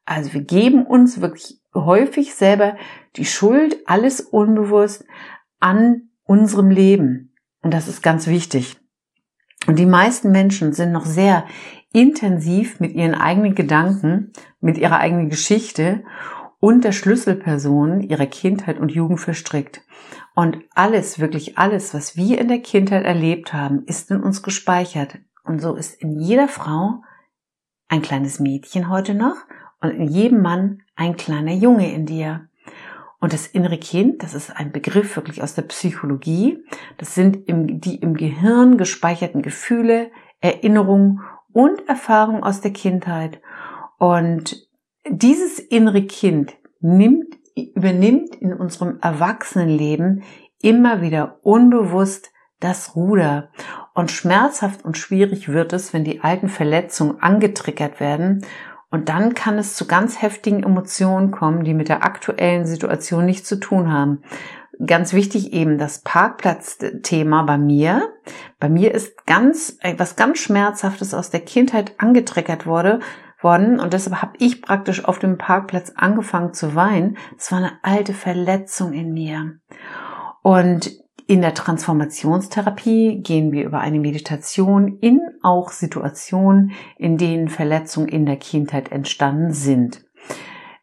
Also 0.05 0.33
wir 0.33 0.41
geben 0.41 0.87
uns 0.87 1.21
wirklich 1.21 1.61
häufig 1.75 2.33
selber 2.33 2.77
die 3.15 3.25
Schuld, 3.25 3.77
alles 3.85 4.21
unbewusst, 4.21 5.05
an 5.59 6.09
unserem 6.23 6.71
Leben. 6.71 7.35
Und 7.61 7.75
das 7.75 7.87
ist 7.87 8.01
ganz 8.01 8.25
wichtig. 8.25 8.77
Und 9.67 9.77
die 9.77 9.85
meisten 9.85 10.31
Menschen 10.31 10.73
sind 10.73 10.91
noch 10.91 11.05
sehr 11.05 11.45
intensiv 11.93 12.79
mit 12.79 12.93
ihren 12.93 13.13
eigenen 13.13 13.53
Gedanken, 13.53 14.33
mit 14.61 14.79
ihrer 14.79 14.97
eigenen 14.97 15.29
Geschichte 15.29 16.03
und 16.59 16.83
der 16.83 16.91
Schlüsselperson 16.91 18.01
ihrer 18.01 18.25
Kindheit 18.25 18.79
und 18.79 18.91
Jugend 18.91 19.19
verstrickt. 19.19 19.81
Und 20.35 20.59
alles, 20.75 21.19
wirklich 21.19 21.57
alles, 21.57 21.93
was 21.93 22.15
wir 22.15 22.39
in 22.39 22.47
der 22.47 22.59
Kindheit 22.59 23.05
erlebt 23.05 23.53
haben, 23.53 23.83
ist 23.85 24.11
in 24.11 24.21
uns 24.21 24.43
gespeichert. 24.43 25.17
Und 25.43 25.59
so 25.61 25.75
ist 25.75 26.01
in 26.01 26.19
jeder 26.19 26.47
Frau 26.47 27.01
ein 27.87 28.01
kleines 28.01 28.39
Mädchen 28.39 28.89
heute 28.89 29.15
noch 29.15 29.35
und 29.81 29.91
in 29.91 30.07
jedem 30.07 30.41
Mann 30.41 30.83
ein 30.95 31.15
kleiner 31.15 31.53
Junge 31.53 31.91
in 31.91 32.05
dir. 32.05 32.47
Und 33.19 33.33
das 33.33 33.47
innere 33.47 33.77
Kind, 33.77 34.23
das 34.23 34.33
ist 34.33 34.55
ein 34.55 34.71
Begriff 34.71 35.15
wirklich 35.15 35.43
aus 35.43 35.53
der 35.53 35.63
Psychologie. 35.63 36.63
Das 36.97 37.15
sind 37.15 37.49
im, 37.49 37.81
die 37.81 37.95
im 37.95 38.13
Gehirn 38.13 38.77
gespeicherten 38.77 39.41
Gefühle, 39.41 40.11
Erinnerungen 40.39 41.21
und 41.51 41.87
Erfahrungen 41.89 42.43
aus 42.43 42.61
der 42.61 42.71
Kindheit. 42.71 43.41
Und 43.97 44.68
dieses 45.07 45.59
innere 45.59 46.03
Kind 46.03 46.53
nimmt, 46.79 47.35
übernimmt 47.55 48.35
in 48.35 48.53
unserem 48.53 48.99
Erwachsenenleben 49.01 50.23
immer 50.61 51.01
wieder 51.01 51.39
unbewusst 51.43 52.31
das 52.59 52.95
Ruder. 52.95 53.49
Und 53.93 54.11
schmerzhaft 54.11 54.83
und 54.83 54.97
schwierig 54.97 55.49
wird 55.49 55.73
es, 55.73 55.93
wenn 55.93 56.03
die 56.03 56.21
alten 56.21 56.49
Verletzungen 56.49 57.21
angetriggert 57.21 57.99
werden 57.99 58.45
und 58.91 59.09
dann 59.09 59.35
kann 59.35 59.57
es 59.57 59.75
zu 59.75 59.85
ganz 59.85 60.21
heftigen 60.21 60.63
Emotionen 60.63 61.31
kommen, 61.31 61.63
die 61.63 61.73
mit 61.73 61.89
der 61.89 62.03
aktuellen 62.03 62.65
Situation 62.65 63.25
nichts 63.25 63.47
zu 63.47 63.59
tun 63.59 63.91
haben. 63.91 64.23
Ganz 64.83 65.13
wichtig 65.13 65.53
eben 65.53 65.77
das 65.77 66.01
Parkplatzthema 66.01 67.43
bei 67.43 67.57
mir. 67.57 68.09
Bei 68.59 68.69
mir 68.69 68.93
ist 68.93 69.25
ganz 69.25 69.77
etwas 69.81 70.15
ganz 70.15 70.39
Schmerzhaftes 70.39 71.13
aus 71.13 71.29
der 71.29 71.41
Kindheit 71.41 71.93
angetriggert 71.97 72.65
wurde, 72.65 72.99
worden 73.41 73.79
und 73.79 73.93
deshalb 73.93 74.21
habe 74.21 74.33
ich 74.39 74.61
praktisch 74.61 75.05
auf 75.05 75.19
dem 75.19 75.37
Parkplatz 75.37 75.93
angefangen 75.95 76.53
zu 76.53 76.75
weinen. 76.75 77.17
Es 77.37 77.51
war 77.51 77.59
eine 77.59 77.71
alte 77.81 78.13
Verletzung 78.13 78.93
in 78.93 79.13
mir. 79.13 79.59
Und 80.41 80.91
in 81.27 81.41
der 81.41 81.53
Transformationstherapie 81.53 83.21
gehen 83.21 83.51
wir 83.51 83.63
über 83.63 83.81
eine 83.81 83.99
Meditation 83.99 84.97
in 84.99 85.21
auch 85.43 85.69
Situationen, 85.69 86.71
in 86.97 87.17
denen 87.17 87.49
Verletzungen 87.49 88.07
in 88.07 88.25
der 88.25 88.37
Kindheit 88.37 88.91
entstanden 88.91 89.53
sind. 89.53 90.03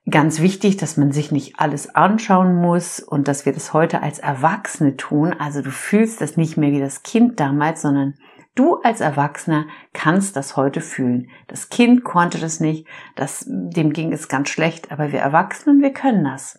Ganz 0.09 0.41
wichtig, 0.41 0.77
dass 0.77 0.97
man 0.97 1.11
sich 1.11 1.33
nicht 1.33 1.59
alles 1.59 1.93
anschauen 1.97 2.55
muss 2.55 3.01
und 3.01 3.27
dass 3.27 3.45
wir 3.45 3.53
das 3.53 3.73
heute 3.73 4.05
als 4.05 4.21
Erwachsene 4.21 4.97
tun. 4.97 5.35
Also 5.37 5.63
du 5.63 5.73
fühlst 5.73 6.21
das 6.21 6.37
nicht 6.37 6.57
mehr 6.57 6.71
wie 6.71 6.79
das 6.79 7.03
Kind 7.03 7.41
damals, 7.41 7.83
sondern 7.83 8.15
Du 8.57 8.77
als 8.77 9.03
Erwachsener 9.03 9.67
kannst 9.93 10.35
das 10.35 10.57
heute 10.57 10.81
fühlen. 10.81 11.29
Das 11.47 11.69
Kind 11.69 12.05
konnte 12.05 12.39
das 12.39 12.59
nicht, 12.59 12.89
das, 13.15 13.45
dem 13.47 13.93
ging 13.93 14.13
es 14.13 14.29
ganz 14.29 14.49
schlecht, 14.49 14.91
aber 14.91 15.13
wir 15.13 15.21
Erwachsenen, 15.21 15.83
wir 15.83 15.93
können 15.93 16.25
das. 16.25 16.59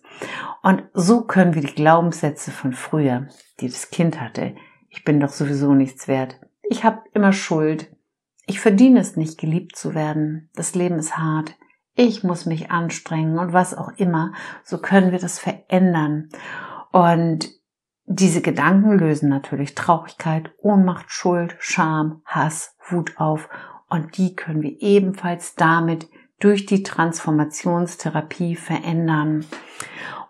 Und 0.62 0.84
so 0.94 1.24
können 1.24 1.56
wir 1.56 1.64
die 1.64 1.74
Glaubenssätze 1.74 2.52
von 2.52 2.74
früher, 2.74 3.28
die 3.60 3.68
das 3.68 3.90
Kind 3.90 4.22
hatte, 4.22 4.56
ich 4.90 5.04
bin 5.04 5.20
doch 5.20 5.30
sowieso 5.30 5.74
nichts 5.74 6.08
wert, 6.08 6.40
ich 6.62 6.84
habe 6.84 7.02
immer 7.14 7.34
Schuld, 7.34 7.92
ich 8.46 8.60
verdiene 8.60 9.00
es 9.00 9.18
nicht, 9.18 9.40
geliebt 9.40 9.76
zu 9.76 9.96
werden, 9.96 10.52
das 10.54 10.76
Leben 10.76 11.00
ist 11.00 11.18
hart, 11.18 11.56
ich 11.96 12.24
muss 12.24 12.46
mich 12.46 12.70
anstrengen 12.70 13.40
und 13.40 13.54
was 13.54 13.76
auch 13.76 13.90
immer, 13.98 14.34
so 14.64 14.78
können 14.78 15.12
wir 15.12 15.20
das 15.20 15.40
verändern. 15.40 16.30
Und 16.92 17.57
diese 18.10 18.42
Gedanken 18.42 18.98
lösen 18.98 19.28
natürlich 19.28 19.76
Traurigkeit, 19.76 20.50
Ohnmacht, 20.60 21.12
Schuld, 21.12 21.58
Scham, 21.60 22.22
Hass, 22.26 22.76
Wut 22.90 23.18
auf 23.18 23.50
und 23.90 24.18
die 24.18 24.34
können 24.34 24.62
wir 24.62 24.82
ebenfalls 24.82 25.56
damit 25.56 26.08
durch 26.40 26.66
die 26.66 26.84
Transformationstherapie 26.84 28.56
verändern. 28.56 29.46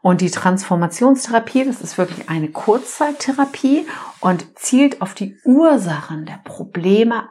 Und 0.01 0.21
die 0.21 0.31
Transformationstherapie, 0.31 1.65
das 1.65 1.81
ist 1.81 1.97
wirklich 1.99 2.29
eine 2.29 2.49
Kurzzeittherapie 2.49 3.85
und 4.21 4.57
zielt 4.57 5.01
auf 5.01 5.13
die 5.13 5.37
Ursachen 5.43 6.25
der 6.25 6.39
Probleme 6.43 7.29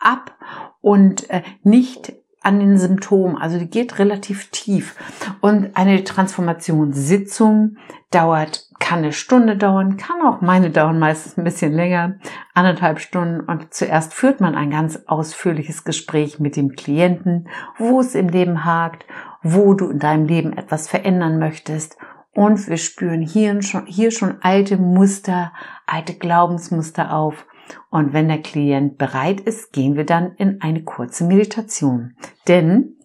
ab 0.00 0.36
und 0.80 1.30
äh, 1.30 1.42
nicht 1.62 2.12
an 2.42 2.60
den 2.60 2.78
Symptomen. 2.78 3.36
Also 3.36 3.58
die 3.58 3.70
geht 3.70 3.98
relativ 3.98 4.50
tief. 4.50 4.96
Und 5.40 5.76
eine 5.76 6.04
Transformationssitzung 6.04 7.76
dauert, 8.10 8.68
kann 8.78 8.98
eine 8.98 9.12
Stunde 9.12 9.56
dauern, 9.56 9.96
kann 9.96 10.22
auch 10.22 10.40
meine 10.40 10.70
dauern, 10.70 10.98
meistens 10.98 11.38
ein 11.38 11.44
bisschen 11.44 11.72
länger, 11.72 12.16
anderthalb 12.52 13.00
Stunden. 13.00 13.40
Und 13.40 13.72
zuerst 13.72 14.12
führt 14.12 14.40
man 14.40 14.54
ein 14.54 14.70
ganz 14.70 15.00
ausführliches 15.06 15.84
Gespräch 15.84 16.40
mit 16.40 16.56
dem 16.56 16.72
Klienten, 16.72 17.48
wo 17.78 18.00
es 18.00 18.14
im 18.14 18.28
Leben 18.28 18.64
hakt, 18.64 19.06
wo 19.42 19.74
du 19.74 19.90
in 19.90 19.98
deinem 19.98 20.26
Leben 20.26 20.52
etwas 20.52 20.88
verändern 20.88 21.38
möchtest. 21.38 21.96
Und 22.34 22.66
wir 22.66 22.78
spüren 22.78 23.20
hier 23.20 23.60
schon, 23.62 23.86
hier 23.86 24.10
schon 24.10 24.36
alte 24.40 24.78
Muster, 24.78 25.52
alte 25.86 26.14
Glaubensmuster 26.14 27.14
auf 27.14 27.46
und 27.90 28.12
wenn 28.12 28.28
der 28.28 28.42
Klient 28.42 28.98
bereit 28.98 29.40
ist, 29.40 29.72
gehen 29.72 29.96
wir 29.96 30.04
dann 30.04 30.34
in 30.36 30.60
eine 30.60 30.82
kurze 30.84 31.24
Meditation. 31.24 32.16
Denn 32.48 32.96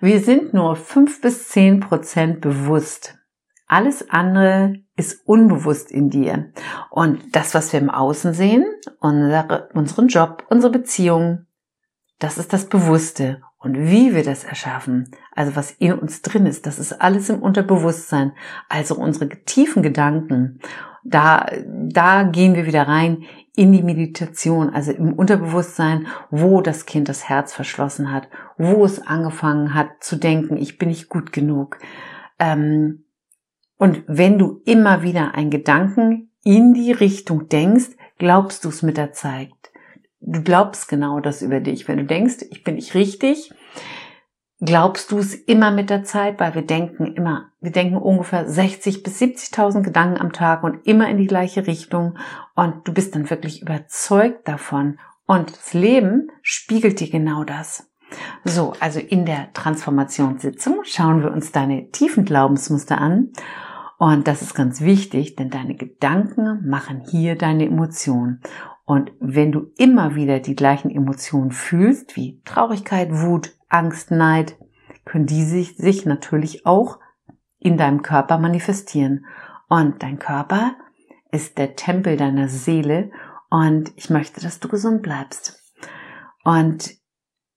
wir 0.00 0.20
sind 0.20 0.52
nur 0.52 0.76
fünf 0.76 1.20
bis 1.20 1.48
zehn 1.48 1.80
Prozent 1.80 2.40
bewusst. 2.40 3.18
Alles 3.66 4.10
andere 4.10 4.74
ist 4.96 5.26
unbewusst 5.26 5.90
in 5.90 6.10
dir. 6.10 6.52
Und 6.90 7.34
das, 7.34 7.54
was 7.54 7.72
wir 7.72 7.80
im 7.80 7.90
Außen 7.90 8.34
sehen, 8.34 8.64
unsere, 9.00 9.70
unseren 9.74 10.08
Job, 10.08 10.44
unsere 10.50 10.70
Beziehung, 10.70 11.46
das 12.18 12.38
ist 12.38 12.52
das 12.52 12.66
Bewusste. 12.66 13.40
Und 13.58 13.76
wie 13.78 14.14
wir 14.14 14.22
das 14.22 14.44
erschaffen, 14.44 15.10
also 15.32 15.56
was 15.56 15.70
in 15.70 15.94
uns 15.94 16.20
drin 16.20 16.44
ist, 16.44 16.66
das 16.66 16.78
ist 16.78 17.00
alles 17.00 17.30
im 17.30 17.42
Unterbewusstsein. 17.42 18.32
Also 18.68 18.94
unsere 18.96 19.28
tiefen 19.28 19.82
Gedanken 19.82 20.60
da, 21.04 21.46
da 21.66 22.24
gehen 22.24 22.54
wir 22.54 22.66
wieder 22.66 22.88
rein 22.88 23.24
in 23.54 23.70
die 23.72 23.82
Meditation, 23.82 24.70
also 24.70 24.90
im 24.90 25.12
Unterbewusstsein, 25.12 26.08
wo 26.30 26.60
das 26.60 26.86
Kind 26.86 27.08
das 27.08 27.28
Herz 27.28 27.52
verschlossen 27.52 28.10
hat, 28.10 28.28
wo 28.58 28.84
es 28.84 29.06
angefangen 29.06 29.74
hat 29.74 29.88
zu 30.00 30.16
denken, 30.16 30.56
ich 30.56 30.78
bin 30.78 30.88
nicht 30.88 31.08
gut 31.08 31.32
genug. 31.32 31.78
Ähm, 32.38 33.04
und 33.76 34.02
wenn 34.06 34.38
du 34.38 34.60
immer 34.64 35.02
wieder 35.02 35.34
einen 35.34 35.50
Gedanken 35.50 36.30
in 36.42 36.74
die 36.74 36.92
Richtung 36.92 37.48
denkst, 37.48 37.90
glaubst 38.18 38.64
du 38.64 38.70
es 38.70 38.82
mit 38.82 38.96
der 38.96 39.12
Zeit. 39.12 39.50
Du 40.20 40.42
glaubst 40.42 40.88
genau 40.88 41.20
das 41.20 41.42
über 41.42 41.60
dich. 41.60 41.86
Wenn 41.86 41.98
du 41.98 42.04
denkst, 42.04 42.46
ich 42.50 42.64
bin 42.64 42.76
nicht 42.76 42.94
richtig, 42.94 43.52
Glaubst 44.60 45.10
du 45.10 45.18
es 45.18 45.34
immer 45.34 45.70
mit 45.70 45.90
der 45.90 46.04
Zeit? 46.04 46.38
Weil 46.38 46.54
wir 46.54 46.62
denken 46.62 47.06
immer, 47.14 47.50
wir 47.60 47.72
denken 47.72 47.96
ungefähr 47.96 48.48
60 48.48 49.02
bis 49.02 49.20
70.000 49.20 49.82
Gedanken 49.82 50.20
am 50.20 50.32
Tag 50.32 50.62
und 50.62 50.86
immer 50.86 51.08
in 51.08 51.18
die 51.18 51.26
gleiche 51.26 51.66
Richtung 51.66 52.18
und 52.54 52.86
du 52.86 52.92
bist 52.92 53.14
dann 53.14 53.30
wirklich 53.30 53.62
überzeugt 53.62 54.46
davon 54.46 54.98
und 55.26 55.56
das 55.56 55.74
Leben 55.74 56.30
spiegelt 56.42 57.00
dir 57.00 57.10
genau 57.10 57.44
das. 57.44 57.90
So, 58.44 58.74
also 58.78 59.00
in 59.00 59.26
der 59.26 59.52
Transformationssitzung 59.54 60.80
schauen 60.84 61.22
wir 61.22 61.32
uns 61.32 61.50
deine 61.50 61.90
tiefen 61.90 62.24
Glaubensmuster 62.24 62.98
an 62.98 63.32
und 63.98 64.28
das 64.28 64.42
ist 64.42 64.54
ganz 64.54 64.80
wichtig, 64.80 65.34
denn 65.34 65.50
deine 65.50 65.74
Gedanken 65.74 66.68
machen 66.68 67.02
hier 67.10 67.36
deine 67.36 67.66
Emotionen. 67.66 68.40
Und 68.84 69.12
wenn 69.18 69.50
du 69.50 69.72
immer 69.78 70.14
wieder 70.14 70.40
die 70.40 70.56
gleichen 70.56 70.90
Emotionen 70.90 71.52
fühlst, 71.52 72.16
wie 72.16 72.42
Traurigkeit, 72.44 73.10
Wut, 73.12 73.52
Angst, 73.74 74.12
Neid, 74.12 74.56
können 75.04 75.26
die 75.26 75.42
sich, 75.42 75.76
sich 75.76 76.06
natürlich 76.06 76.64
auch 76.64 77.00
in 77.58 77.76
deinem 77.76 78.02
Körper 78.02 78.38
manifestieren. 78.38 79.26
Und 79.68 80.02
dein 80.02 80.18
Körper 80.20 80.76
ist 81.32 81.58
der 81.58 81.74
Tempel 81.74 82.16
deiner 82.16 82.48
Seele 82.48 83.10
und 83.50 83.92
ich 83.96 84.10
möchte, 84.10 84.40
dass 84.40 84.60
du 84.60 84.68
gesund 84.68 85.02
bleibst. 85.02 85.60
Und 86.44 86.94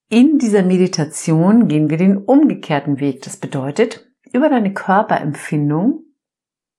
in 0.10 0.40
dieser 0.40 0.64
Meditation 0.64 1.68
gehen 1.68 1.90
wir 1.90 1.98
den 1.98 2.18
umgekehrten 2.18 3.00
Weg. 3.00 3.22
Das 3.22 3.38
bedeutet, 3.38 4.10
über 4.34 4.50
deine 4.50 4.74
Körperempfindung 4.74 6.04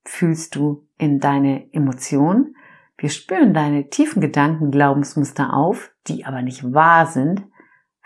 fühlst 0.04 0.57
du 0.57 0.88
in 0.97 1.21
deine 1.21 1.73
Emotionen. 1.73 2.57
Wir 2.97 3.11
spüren 3.11 3.54
deine 3.54 3.88
tiefen 3.88 4.21
Gedanken, 4.21 4.73
Glaubensmuster 4.73 5.54
auf, 5.54 5.92
die 6.09 6.25
aber 6.25 6.42
nicht 6.42 6.73
wahr 6.73 7.07
sind 7.07 7.48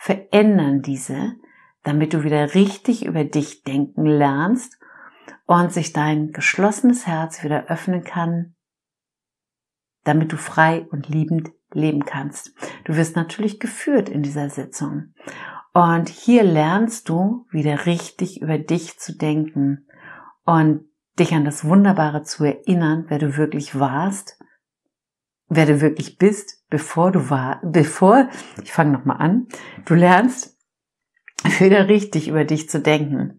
verändern 0.02 0.82
diese, 0.82 1.36
damit 1.84 2.12
du 2.12 2.24
wieder 2.24 2.56
richtig 2.56 3.06
über 3.06 3.22
dich 3.22 3.62
denken 3.62 4.04
lernst 4.04 4.80
und 5.46 5.72
sich 5.72 5.92
dein 5.92 6.32
geschlossenes 6.32 7.06
Herz 7.06 7.44
wieder 7.44 7.66
öffnen 7.68 8.02
kann, 8.02 8.56
damit 10.02 10.32
du 10.32 10.36
frei 10.36 10.88
und 10.90 11.08
liebend 11.08 11.52
leben 11.72 12.04
kannst. 12.04 12.52
Du 12.82 12.96
wirst 12.96 13.14
natürlich 13.14 13.60
geführt 13.60 14.08
in 14.08 14.24
dieser 14.24 14.50
Sitzung. 14.50 15.14
Und 15.72 16.08
hier 16.08 16.42
lernst 16.42 17.08
du 17.08 17.46
wieder 17.52 17.86
richtig 17.86 18.42
über 18.42 18.58
dich 18.58 18.98
zu 18.98 19.16
denken 19.16 19.86
und 20.44 20.84
dich 21.16 21.32
an 21.32 21.44
das 21.44 21.64
Wunderbare 21.64 22.24
zu 22.24 22.42
erinnern, 22.42 23.04
wer 23.06 23.20
du 23.20 23.36
wirklich 23.36 23.78
warst 23.78 24.36
wer 25.54 25.66
du 25.66 25.80
wirklich 25.80 26.16
bist, 26.16 26.61
bevor 26.72 27.12
du 27.12 27.28
war, 27.28 27.60
bevor, 27.62 28.30
ich 28.64 28.72
fange 28.72 28.92
nochmal 28.92 29.18
an, 29.18 29.46
du 29.84 29.94
lernst 29.94 30.56
wieder 31.58 31.86
richtig 31.86 32.28
über 32.28 32.44
dich 32.44 32.70
zu 32.70 32.80
denken. 32.80 33.38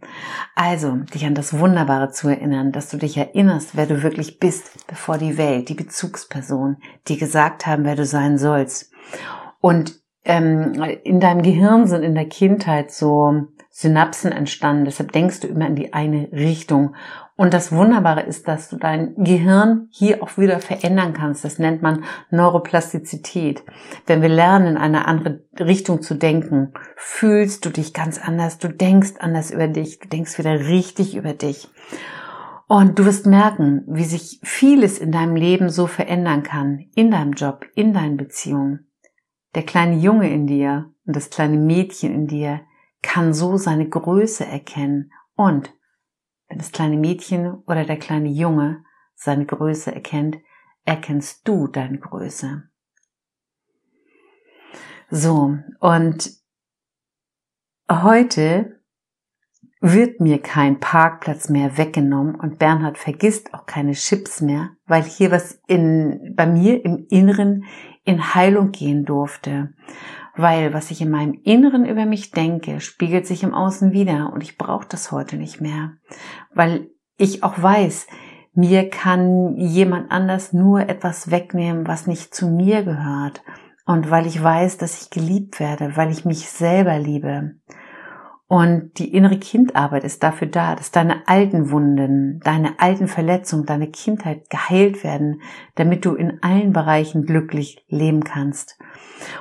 Also, 0.56 0.98
dich 0.98 1.26
an 1.26 1.34
das 1.34 1.58
Wunderbare 1.58 2.12
zu 2.12 2.28
erinnern, 2.28 2.72
dass 2.72 2.90
du 2.90 2.98
dich 2.98 3.18
erinnerst, 3.18 3.76
wer 3.76 3.88
du 3.88 4.04
wirklich 4.04 4.40
bist, 4.40 4.86
bevor 4.86 5.18
die 5.18 5.40
Welt, 5.40 5.70
die 5.70 5.74
Bezugsperson, 5.74 6.78
die 7.08 7.18
gesagt 7.18 7.66
haben, 7.66 7.86
wer 7.86 7.96
du 7.96 8.06
sein 8.06 8.38
sollst. 8.38 8.92
Und 9.60 10.00
ähm, 10.24 10.74
in 11.04 11.20
deinem 11.20 11.42
Gehirn 11.42 11.88
sind 11.88 12.04
in 12.04 12.14
der 12.14 12.30
Kindheit 12.30 12.92
so 12.92 13.48
Synapsen 13.72 14.32
entstanden. 14.32 14.86
Deshalb 14.86 15.12
denkst 15.12 15.40
du 15.40 15.48
immer 15.48 15.66
in 15.66 15.76
die 15.76 15.94
eine 15.94 16.32
Richtung. 16.32 16.96
Und 17.36 17.54
das 17.54 17.72
Wunderbare 17.72 18.22
ist, 18.22 18.48
dass 18.48 18.70
du 18.70 18.78
dein 18.78 19.16
Gehirn 19.16 19.88
hier 19.90 20.22
auch 20.22 20.38
wieder 20.38 20.60
verändern 20.60 21.14
kannst. 21.14 21.44
Das 21.44 21.58
nennt 21.58 21.82
man 21.82 22.04
Neuroplastizität. 22.30 23.64
Wenn 24.06 24.22
wir 24.22 24.30
lernen, 24.30 24.68
in 24.68 24.78
eine 24.78 25.08
andere 25.08 25.44
Richtung 25.60 26.04
zu 26.04 26.14
denken, 26.14 26.74
fühlst 26.96 27.66
du 27.66 27.72
dich 27.72 27.94
ganz 27.94 28.20
anders. 28.20 28.60
Du 28.60 28.68
denkst 28.68 29.14
anders 29.20 29.50
über 29.50 29.68
dich. 29.68 29.98
Du 29.98 30.08
denkst 30.08 30.38
wieder 30.38 30.60
richtig 30.60 31.16
über 31.16 31.34
dich. 31.34 31.70
Und 32.68 33.00
du 33.00 33.06
wirst 33.06 33.26
merken, 33.26 33.84
wie 33.88 34.06
sich 34.06 34.40
vieles 34.44 35.00
in 35.00 35.12
deinem 35.12 35.36
Leben 35.36 35.70
so 35.70 35.88
verändern 35.88 36.44
kann. 36.44 36.86
In 36.94 37.10
deinem 37.10 37.34
Job, 37.34 37.66
in 37.74 37.94
deinen 37.94 38.18
Beziehungen. 38.18 38.92
Der 39.56 39.64
kleine 39.64 39.98
Junge 39.98 40.32
in 40.32 40.46
dir 40.46 40.92
und 41.06 41.16
das 41.16 41.32
kleine 41.32 41.58
Mädchen 41.58 42.14
in 42.14 42.28
dir 42.28 42.62
kann 43.02 43.34
so 43.34 43.58
seine 43.58 43.90
Größe 43.90 44.46
erkennen 44.46 45.12
und 45.36 45.74
wenn 46.54 46.60
das 46.60 46.72
kleine 46.72 46.98
Mädchen 46.98 47.64
oder 47.66 47.84
der 47.84 47.98
kleine 47.98 48.30
Junge 48.30 48.84
seine 49.16 49.48
Größe 49.48 49.92
erkennt, 49.92 50.38
erkennst 50.86 51.48
du 51.48 51.66
deine 51.68 51.98
Größe. 51.98 52.70
So, 55.10 55.58
und 55.80 56.32
heute 57.90 58.80
wird 59.82 60.20
mir 60.20 60.40
kein 60.44 60.80
Parkplatz 60.80 61.50
mehr 61.50 61.80
weggenommen 61.80 62.36
und 62.36 62.60
Bernhard 62.60 63.00
vergisst 63.00 63.56
auch 63.56 63.66
keine 63.66 63.94
Chips 63.94 64.40
mehr, 64.40 64.76
weil 64.86 65.02
hier 65.02 65.32
was 65.32 65.60
in, 65.66 66.36
bei 66.36 66.46
mir 66.46 66.86
im 66.86 67.08
Inneren 67.10 67.66
in 68.04 68.36
Heilung 68.36 68.72
gehen 68.72 69.06
durfte 69.06 69.74
weil 70.36 70.74
was 70.74 70.92
ich 70.92 71.02
in 71.02 71.12
meinem 71.12 71.40
Inneren 71.44 71.86
über 71.86 72.06
mich 72.06 72.32
denke, 72.32 72.82
spiegelt 72.82 73.28
sich 73.28 73.44
im 73.44 73.54
Außen 73.54 73.92
wieder 73.92 74.32
und 74.34 74.42
ich 74.42 74.58
brauche 74.58 74.88
das 74.88 75.12
heute 75.12 75.38
nicht 75.38 75.62
mehr, 75.62 75.94
weil 76.54 76.90
ich 77.18 77.44
auch 77.44 77.62
weiß, 77.62 78.08
mir 78.56 78.90
kann 78.90 79.56
jemand 79.58 80.12
anders 80.12 80.54
nur 80.54 80.88
etwas 80.88 81.32
wegnehmen, 81.32 81.88
was 81.88 82.08
nicht 82.08 82.36
zu 82.36 82.48
mir 82.48 82.84
gehört 82.84 83.44
und 83.86 84.10
weil 84.12 84.26
ich 84.26 84.42
weiß, 84.42 84.78
dass 84.78 85.02
ich 85.02 85.10
geliebt 85.10 85.60
werde, 85.60 85.96
weil 85.98 86.12
ich 86.12 86.26
mich 86.26 86.50
selber 86.50 86.98
liebe. 87.00 87.56
Und 88.48 89.00
die 89.00 89.14
innere 89.14 89.40
Kindarbeit 89.40 90.04
ist 90.04 90.22
dafür 90.22 90.48
da, 90.48 90.76
dass 90.76 90.92
deine 90.92 91.28
alten 91.28 91.72
Wunden, 91.72 92.40
deine 92.44 92.80
alten 92.80 93.08
Verletzungen, 93.08 93.66
deine 93.66 93.90
Kindheit 93.90 94.50
geheilt 94.50 95.04
werden, 95.04 95.42
damit 95.76 96.06
du 96.06 96.14
in 96.14 96.44
allen 96.44 96.74
Bereichen 96.74 97.26
glücklich 97.26 97.84
leben 97.88 98.24
kannst. 98.24 98.78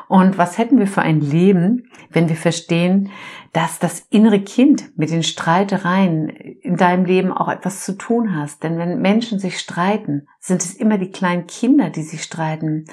Und 0.09 0.38
was 0.38 0.57
hätten 0.57 0.79
wir 0.79 0.87
für 0.87 1.03
ein 1.03 1.20
Leben, 1.20 1.90
wenn 2.11 2.29
wir 2.29 2.37
verstehen, 2.37 3.11
dass 3.53 3.81
das 3.81 4.07
innere 4.11 4.40
Kind 4.40 4.96
mit 4.96 5.11
den 5.11 5.24
Streitereien 5.24 6.29
in 6.29 6.76
deinem 6.76 7.05
Leben 7.05 7.33
auch 7.33 7.48
etwas 7.48 7.85
zu 7.85 7.98
tun 7.98 8.37
hast? 8.37 8.62
Denn 8.62 8.79
wenn 8.79 9.03
Menschen 9.03 9.40
sich 9.40 9.59
streiten, 9.59 10.29
sind 10.38 10.62
es 10.62 10.74
immer 10.74 10.96
die 10.96 11.11
kleinen 11.11 11.46
Kinder, 11.48 11.90
die 11.90 12.03
sich 12.03 12.22
streiten. 12.22 12.85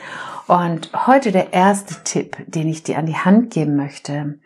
Und 0.48 0.90
heute 1.06 1.32
der 1.32 1.54
erste 1.54 2.04
Tipp, 2.04 2.38
den 2.48 2.68
ich 2.68 2.84
dir 2.84 2.98
an 2.98 3.06
die 3.06 3.16
Hand 3.16 3.52
geben 3.54 3.76
möchte. 3.76 4.40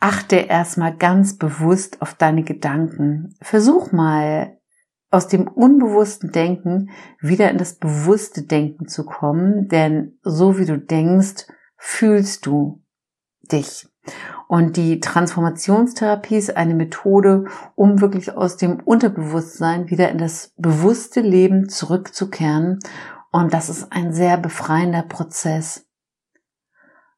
Achte 0.00 0.36
erstmal 0.36 0.96
ganz 0.96 1.36
bewusst 1.36 2.00
auf 2.00 2.14
deine 2.14 2.42
Gedanken. 2.42 3.34
Versuch 3.42 3.92
mal 3.92 4.58
aus 5.10 5.28
dem 5.28 5.46
unbewussten 5.46 6.32
Denken 6.32 6.90
wieder 7.20 7.50
in 7.50 7.58
das 7.58 7.74
bewusste 7.74 8.42
Denken 8.42 8.88
zu 8.88 9.04
kommen, 9.04 9.68
denn 9.68 10.18
so 10.22 10.58
wie 10.58 10.64
du 10.64 10.78
denkst, 10.78 11.46
fühlst 11.76 12.46
du 12.46 12.82
dich. 13.42 13.88
Und 14.48 14.76
die 14.76 15.00
Transformationstherapie 15.00 16.36
ist 16.36 16.56
eine 16.56 16.74
Methode, 16.74 17.44
um 17.74 18.00
wirklich 18.00 18.32
aus 18.36 18.56
dem 18.56 18.80
Unterbewusstsein 18.80 19.90
wieder 19.90 20.10
in 20.10 20.18
das 20.18 20.54
bewusste 20.56 21.20
Leben 21.20 21.68
zurückzukehren. 21.68 22.78
Und 23.30 23.52
das 23.52 23.68
ist 23.68 23.92
ein 23.92 24.12
sehr 24.12 24.38
befreiender 24.38 25.02
Prozess. 25.02 25.86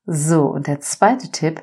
So, 0.04 0.46
und 0.46 0.66
der 0.66 0.80
zweite 0.80 1.30
Tipp. 1.30 1.62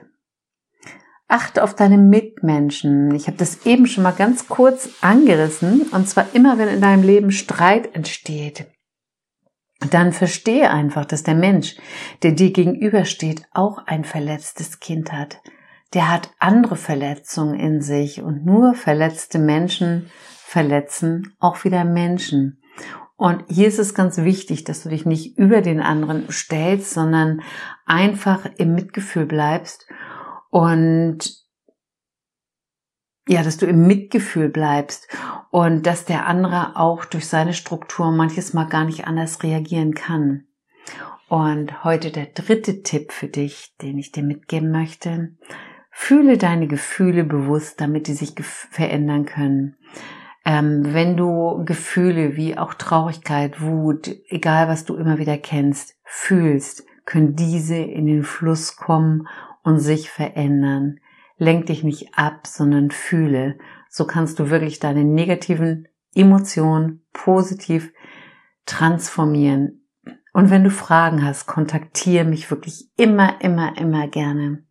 Achte 1.29 1.63
auf 1.63 1.73
deine 1.73 1.97
Mitmenschen. 1.97 3.15
Ich 3.15 3.27
habe 3.27 3.37
das 3.37 3.65
eben 3.65 3.85
schon 3.85 4.03
mal 4.03 4.11
ganz 4.11 4.49
kurz 4.49 4.89
angerissen. 4.99 5.83
Und 5.91 6.09
zwar 6.09 6.25
immer, 6.33 6.57
wenn 6.57 6.67
in 6.67 6.81
deinem 6.81 7.03
Leben 7.03 7.31
Streit 7.31 7.95
entsteht 7.95 8.65
dann 9.91 10.11
verstehe 10.11 10.69
einfach, 10.69 11.05
dass 11.05 11.23
der 11.23 11.35
Mensch, 11.35 11.77
der 12.21 12.33
dir 12.33 12.51
gegenübersteht, 12.51 13.43
auch 13.53 13.79
ein 13.85 14.03
verletztes 14.03 14.79
Kind 14.79 15.13
hat. 15.13 15.41
Der 15.93 16.11
hat 16.11 16.31
andere 16.37 16.75
Verletzungen 16.75 17.57
in 17.59 17.81
sich 17.81 18.21
und 18.21 18.45
nur 18.45 18.73
verletzte 18.73 19.39
Menschen 19.39 20.09
verletzen 20.43 21.35
auch 21.39 21.63
wieder 21.63 21.83
Menschen. 21.85 22.61
Und 23.15 23.43
hier 23.49 23.67
ist 23.67 23.79
es 23.79 23.93
ganz 23.93 24.17
wichtig, 24.17 24.63
dass 24.63 24.83
du 24.83 24.89
dich 24.89 25.05
nicht 25.05 25.37
über 25.37 25.61
den 25.61 25.81
anderen 25.81 26.29
stellst, 26.31 26.93
sondern 26.93 27.41
einfach 27.85 28.45
im 28.57 28.73
Mitgefühl 28.75 29.25
bleibst 29.25 29.87
und 30.49 31.39
ja, 33.27 33.43
dass 33.43 33.57
du 33.57 33.67
im 33.67 33.85
Mitgefühl 33.85 34.49
bleibst 34.49 35.07
und 35.51 35.85
dass 35.85 36.05
der 36.05 36.25
andere 36.25 36.75
auch 36.75 37.05
durch 37.05 37.27
seine 37.27 37.53
Struktur 37.53 38.11
manches 38.11 38.53
Mal 38.53 38.65
gar 38.65 38.85
nicht 38.85 39.05
anders 39.05 39.43
reagieren 39.43 39.93
kann. 39.93 40.45
Und 41.27 41.83
heute 41.83 42.09
der 42.09 42.25
dritte 42.25 42.81
Tipp 42.81 43.11
für 43.11 43.27
dich, 43.27 43.75
den 43.83 43.99
ich 43.99 44.11
dir 44.11 44.23
mitgeben 44.23 44.71
möchte. 44.71 45.35
Fühle 45.91 46.39
deine 46.39 46.67
Gefühle 46.67 47.23
bewusst, 47.23 47.79
damit 47.81 48.07
die 48.07 48.13
sich 48.13 48.33
verändern 48.41 49.25
können. 49.25 49.75
Ähm, 50.43 50.93
wenn 50.93 51.15
du 51.15 51.63
Gefühle 51.65 52.35
wie 52.35 52.57
auch 52.57 52.73
Traurigkeit, 52.73 53.61
Wut, 53.61 54.09
egal 54.29 54.67
was 54.67 54.85
du 54.85 54.95
immer 54.95 55.19
wieder 55.19 55.37
kennst, 55.37 55.99
fühlst, 56.03 56.83
können 57.05 57.35
diese 57.35 57.75
in 57.75 58.07
den 58.07 58.23
Fluss 58.23 58.75
kommen 58.75 59.27
und 59.69 59.79
sich 59.79 60.09
verändern. 60.09 60.99
Lenk 61.37 61.67
dich 61.67 61.83
nicht 61.83 62.15
ab, 62.15 62.47
sondern 62.47 62.89
fühle. 62.89 63.59
So 63.87 64.05
kannst 64.05 64.39
du 64.39 64.49
wirklich 64.49 64.79
deine 64.79 65.03
negativen 65.03 65.87
Emotionen 66.15 67.05
positiv 67.13 67.93
transformieren. 68.65 69.85
Und 70.33 70.49
wenn 70.49 70.63
du 70.63 70.71
Fragen 70.71 71.23
hast, 71.23 71.45
kontaktiere 71.45 72.25
mich 72.25 72.49
wirklich 72.49 72.89
immer, 72.97 73.41
immer, 73.41 73.77
immer 73.77 74.07
gerne. 74.07 74.63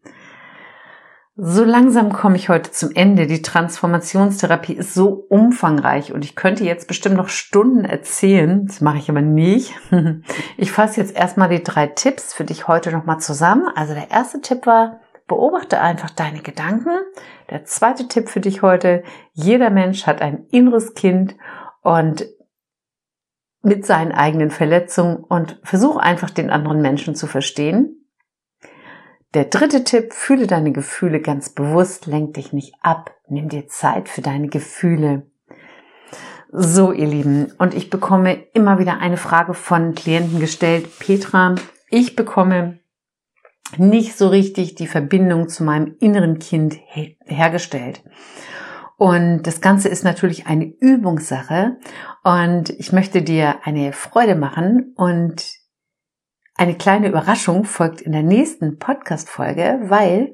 So 1.40 1.62
langsam 1.62 2.12
komme 2.12 2.34
ich 2.34 2.48
heute 2.48 2.72
zum 2.72 2.90
Ende. 2.96 3.28
Die 3.28 3.42
Transformationstherapie 3.42 4.72
ist 4.72 4.92
so 4.92 5.24
umfangreich 5.28 6.12
und 6.12 6.24
ich 6.24 6.34
könnte 6.34 6.64
jetzt 6.64 6.88
bestimmt 6.88 7.16
noch 7.16 7.28
Stunden 7.28 7.84
erzählen. 7.84 8.66
Das 8.66 8.80
mache 8.80 8.98
ich 8.98 9.08
aber 9.08 9.22
nicht. 9.22 9.72
Ich 10.56 10.72
fasse 10.72 11.00
jetzt 11.00 11.14
erstmal 11.14 11.48
die 11.48 11.62
drei 11.62 11.86
Tipps 11.86 12.34
für 12.34 12.42
dich 12.42 12.66
heute 12.66 12.90
nochmal 12.90 13.20
zusammen. 13.20 13.68
Also 13.76 13.94
der 13.94 14.10
erste 14.10 14.40
Tipp 14.40 14.66
war, 14.66 14.98
Beobachte 15.28 15.80
einfach 15.80 16.10
deine 16.10 16.40
Gedanken. 16.40 16.90
Der 17.50 17.64
zweite 17.64 18.08
Tipp 18.08 18.28
für 18.28 18.40
dich 18.40 18.62
heute. 18.62 19.04
Jeder 19.32 19.70
Mensch 19.70 20.06
hat 20.06 20.20
ein 20.20 20.46
inneres 20.50 20.94
Kind 20.94 21.36
und 21.82 22.26
mit 23.62 23.86
seinen 23.86 24.10
eigenen 24.10 24.50
Verletzungen 24.50 25.18
und 25.18 25.60
versuch 25.62 25.96
einfach 25.98 26.30
den 26.30 26.50
anderen 26.50 26.80
Menschen 26.80 27.14
zu 27.14 27.28
verstehen. 27.28 27.97
Der 29.34 29.44
dritte 29.44 29.84
Tipp, 29.84 30.14
fühle 30.14 30.46
deine 30.46 30.72
Gefühle 30.72 31.20
ganz 31.20 31.50
bewusst, 31.50 32.06
lenk 32.06 32.34
dich 32.34 32.52
nicht 32.54 32.74
ab, 32.80 33.14
nimm 33.28 33.50
dir 33.50 33.68
Zeit 33.68 34.08
für 34.08 34.22
deine 34.22 34.48
Gefühle. 34.48 35.26
So, 36.50 36.92
ihr 36.92 37.06
Lieben, 37.06 37.52
und 37.58 37.74
ich 37.74 37.90
bekomme 37.90 38.42
immer 38.54 38.78
wieder 38.78 39.00
eine 39.00 39.18
Frage 39.18 39.52
von 39.52 39.94
Klienten 39.94 40.40
gestellt. 40.40 40.98
Petra, 40.98 41.56
ich 41.90 42.16
bekomme 42.16 42.78
nicht 43.76 44.16
so 44.16 44.28
richtig 44.28 44.76
die 44.76 44.86
Verbindung 44.86 45.50
zu 45.50 45.62
meinem 45.62 45.94
inneren 46.00 46.38
Kind 46.38 46.78
her 46.86 47.10
hergestellt. 47.26 48.02
Und 48.96 49.42
das 49.42 49.60
Ganze 49.60 49.88
ist 49.90 50.04
natürlich 50.04 50.46
eine 50.46 50.64
Übungssache 50.64 51.76
und 52.24 52.70
ich 52.70 52.92
möchte 52.92 53.22
dir 53.22 53.56
eine 53.64 53.92
Freude 53.92 54.34
machen 54.34 54.94
und 54.96 55.57
eine 56.58 56.74
kleine 56.74 57.08
Überraschung 57.08 57.64
folgt 57.64 58.00
in 58.00 58.12
der 58.12 58.24
nächsten 58.24 58.78
Podcast-Folge, 58.78 59.80
weil 59.84 60.32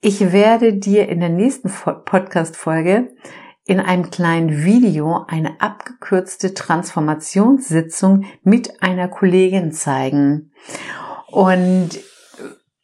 ich 0.00 0.32
werde 0.32 0.74
dir 0.74 1.08
in 1.08 1.20
der 1.20 1.28
nächsten 1.28 1.70
Podcast-Folge 1.70 3.08
in 3.66 3.78
einem 3.78 4.10
kleinen 4.10 4.64
Video 4.64 5.24
eine 5.28 5.60
abgekürzte 5.60 6.54
Transformationssitzung 6.54 8.24
mit 8.42 8.82
einer 8.82 9.06
Kollegin 9.06 9.70
zeigen. 9.70 10.50
Und 11.28 12.00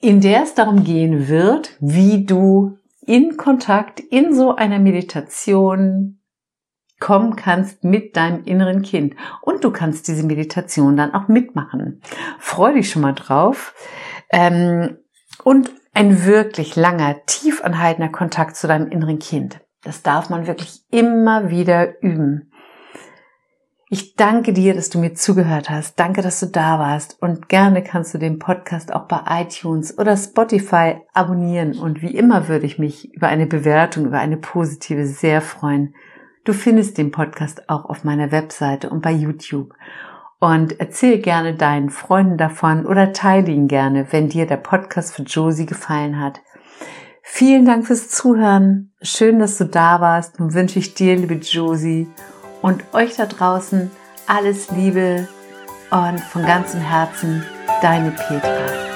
in 0.01 0.21
der 0.21 0.45
es 0.45 0.55
darum 0.55 0.85
gehen 0.85 1.27
wird, 1.27 1.77
wie 1.81 2.25
du 2.25 2.79
in 3.05 3.37
Kontakt 3.37 3.99
in 3.99 4.33
so 4.33 4.55
einer 4.55 4.79
Meditation 4.79 6.21
kommen 7.01 7.37
kannst 7.37 7.85
mit 7.85 8.17
deinem 8.17 8.45
inneren 8.45 8.83
Kind. 8.83 9.15
Und 9.43 9.65
du 9.65 9.71
kannst 9.71 10.09
diese 10.09 10.25
Meditation 10.25 10.97
dann 10.97 11.15
auch 11.15 11.29
mitmachen. 11.29 12.01
Freu 12.39 12.73
dich 12.73 12.91
schon 12.91 13.03
mal 13.03 13.15
drauf. 13.15 13.75
Ähm, 14.31 14.99
und 15.45 15.71
ein 15.93 16.25
wirklich 16.25 16.77
langer, 16.77 17.17
tief 17.27 17.63
anhaltender 17.63 18.11
Kontakt 18.11 18.57
zu 18.57 18.67
deinem 18.67 18.89
inneren 18.89 19.19
Kind. 19.19 19.61
Das 19.83 20.03
darf 20.03 20.31
man 20.31 20.47
wirklich 20.47 20.83
immer 20.91 21.51
wieder 21.51 22.03
üben. 22.03 22.51
Ich 23.89 24.17
danke 24.17 24.53
dir, 24.53 24.75
dass 24.75 24.91
du 24.91 24.99
mir 24.99 25.15
zugehört 25.15 25.71
hast. 25.71 26.01
Danke, 26.01 26.21
dass 26.21 26.41
du 26.41 26.47
da 26.47 26.81
warst. 26.81 27.23
Und 27.23 27.49
gerne 27.49 27.85
kannst 27.85 28.13
du 28.13 28.19
den 28.19 28.41
Podcast 28.41 28.93
auch 28.93 29.07
bei 29.07 29.21
iTunes 29.29 29.97
oder 29.97 30.17
Spotify 30.17 30.97
abonnieren. 31.15 31.79
Und 31.79 32.03
wie 32.03 32.17
immer 32.17 32.49
würde 32.49 32.67
ich 32.67 32.81
mich 32.81 33.15
über 33.15 33.29
eine 33.29 33.47
Bewertung, 33.47 34.07
über 34.07 34.19
eine 34.19 34.39
positive 34.39 35.07
sehr 35.07 35.41
freuen. 35.41 35.95
Du 36.47 36.53
findest 36.53 36.97
den 36.97 37.11
Podcast 37.11 37.69
auch 37.69 37.87
auf 37.87 38.05
meiner 38.05 38.31
Webseite 38.31 38.89
und 38.89 39.03
bei 39.03 39.11
YouTube. 39.11 39.75
Und 40.39 40.79
erzähl 40.79 41.19
gerne 41.19 41.55
deinen 41.55 41.91
Freunden 41.91 42.39
davon 42.39 42.87
oder 42.87 43.13
teile 43.13 43.51
ihn 43.51 43.67
gerne, 43.67 44.07
wenn 44.13 44.29
dir 44.29 44.47
der 44.47 44.59
Podcast 44.59 45.13
für 45.17 45.23
Josie 45.23 45.67
gefallen 45.67 46.21
hat. 46.21 46.41
Vielen 47.21 47.65
Dank 47.65 47.85
fürs 47.85 48.11
Zuhören. 48.11 48.93
Schön, 49.03 49.41
dass 49.41 49.59
du 49.59 49.65
da 49.65 50.01
warst. 50.01 50.39
Nun 50.39 50.55
wünsche 50.55 50.79
ich 50.79 50.95
dir, 50.95 51.17
liebe 51.17 51.35
Josie, 51.35 52.07
und 52.63 52.85
euch 52.95 53.17
da 53.17 53.27
draußen 53.27 53.91
alles 54.29 54.71
Liebe 54.71 55.27
und 55.91 56.21
von 56.21 56.47
ganzem 56.47 56.81
Herzen, 56.81 57.43
deine 57.83 58.13
Petra. 58.13 58.96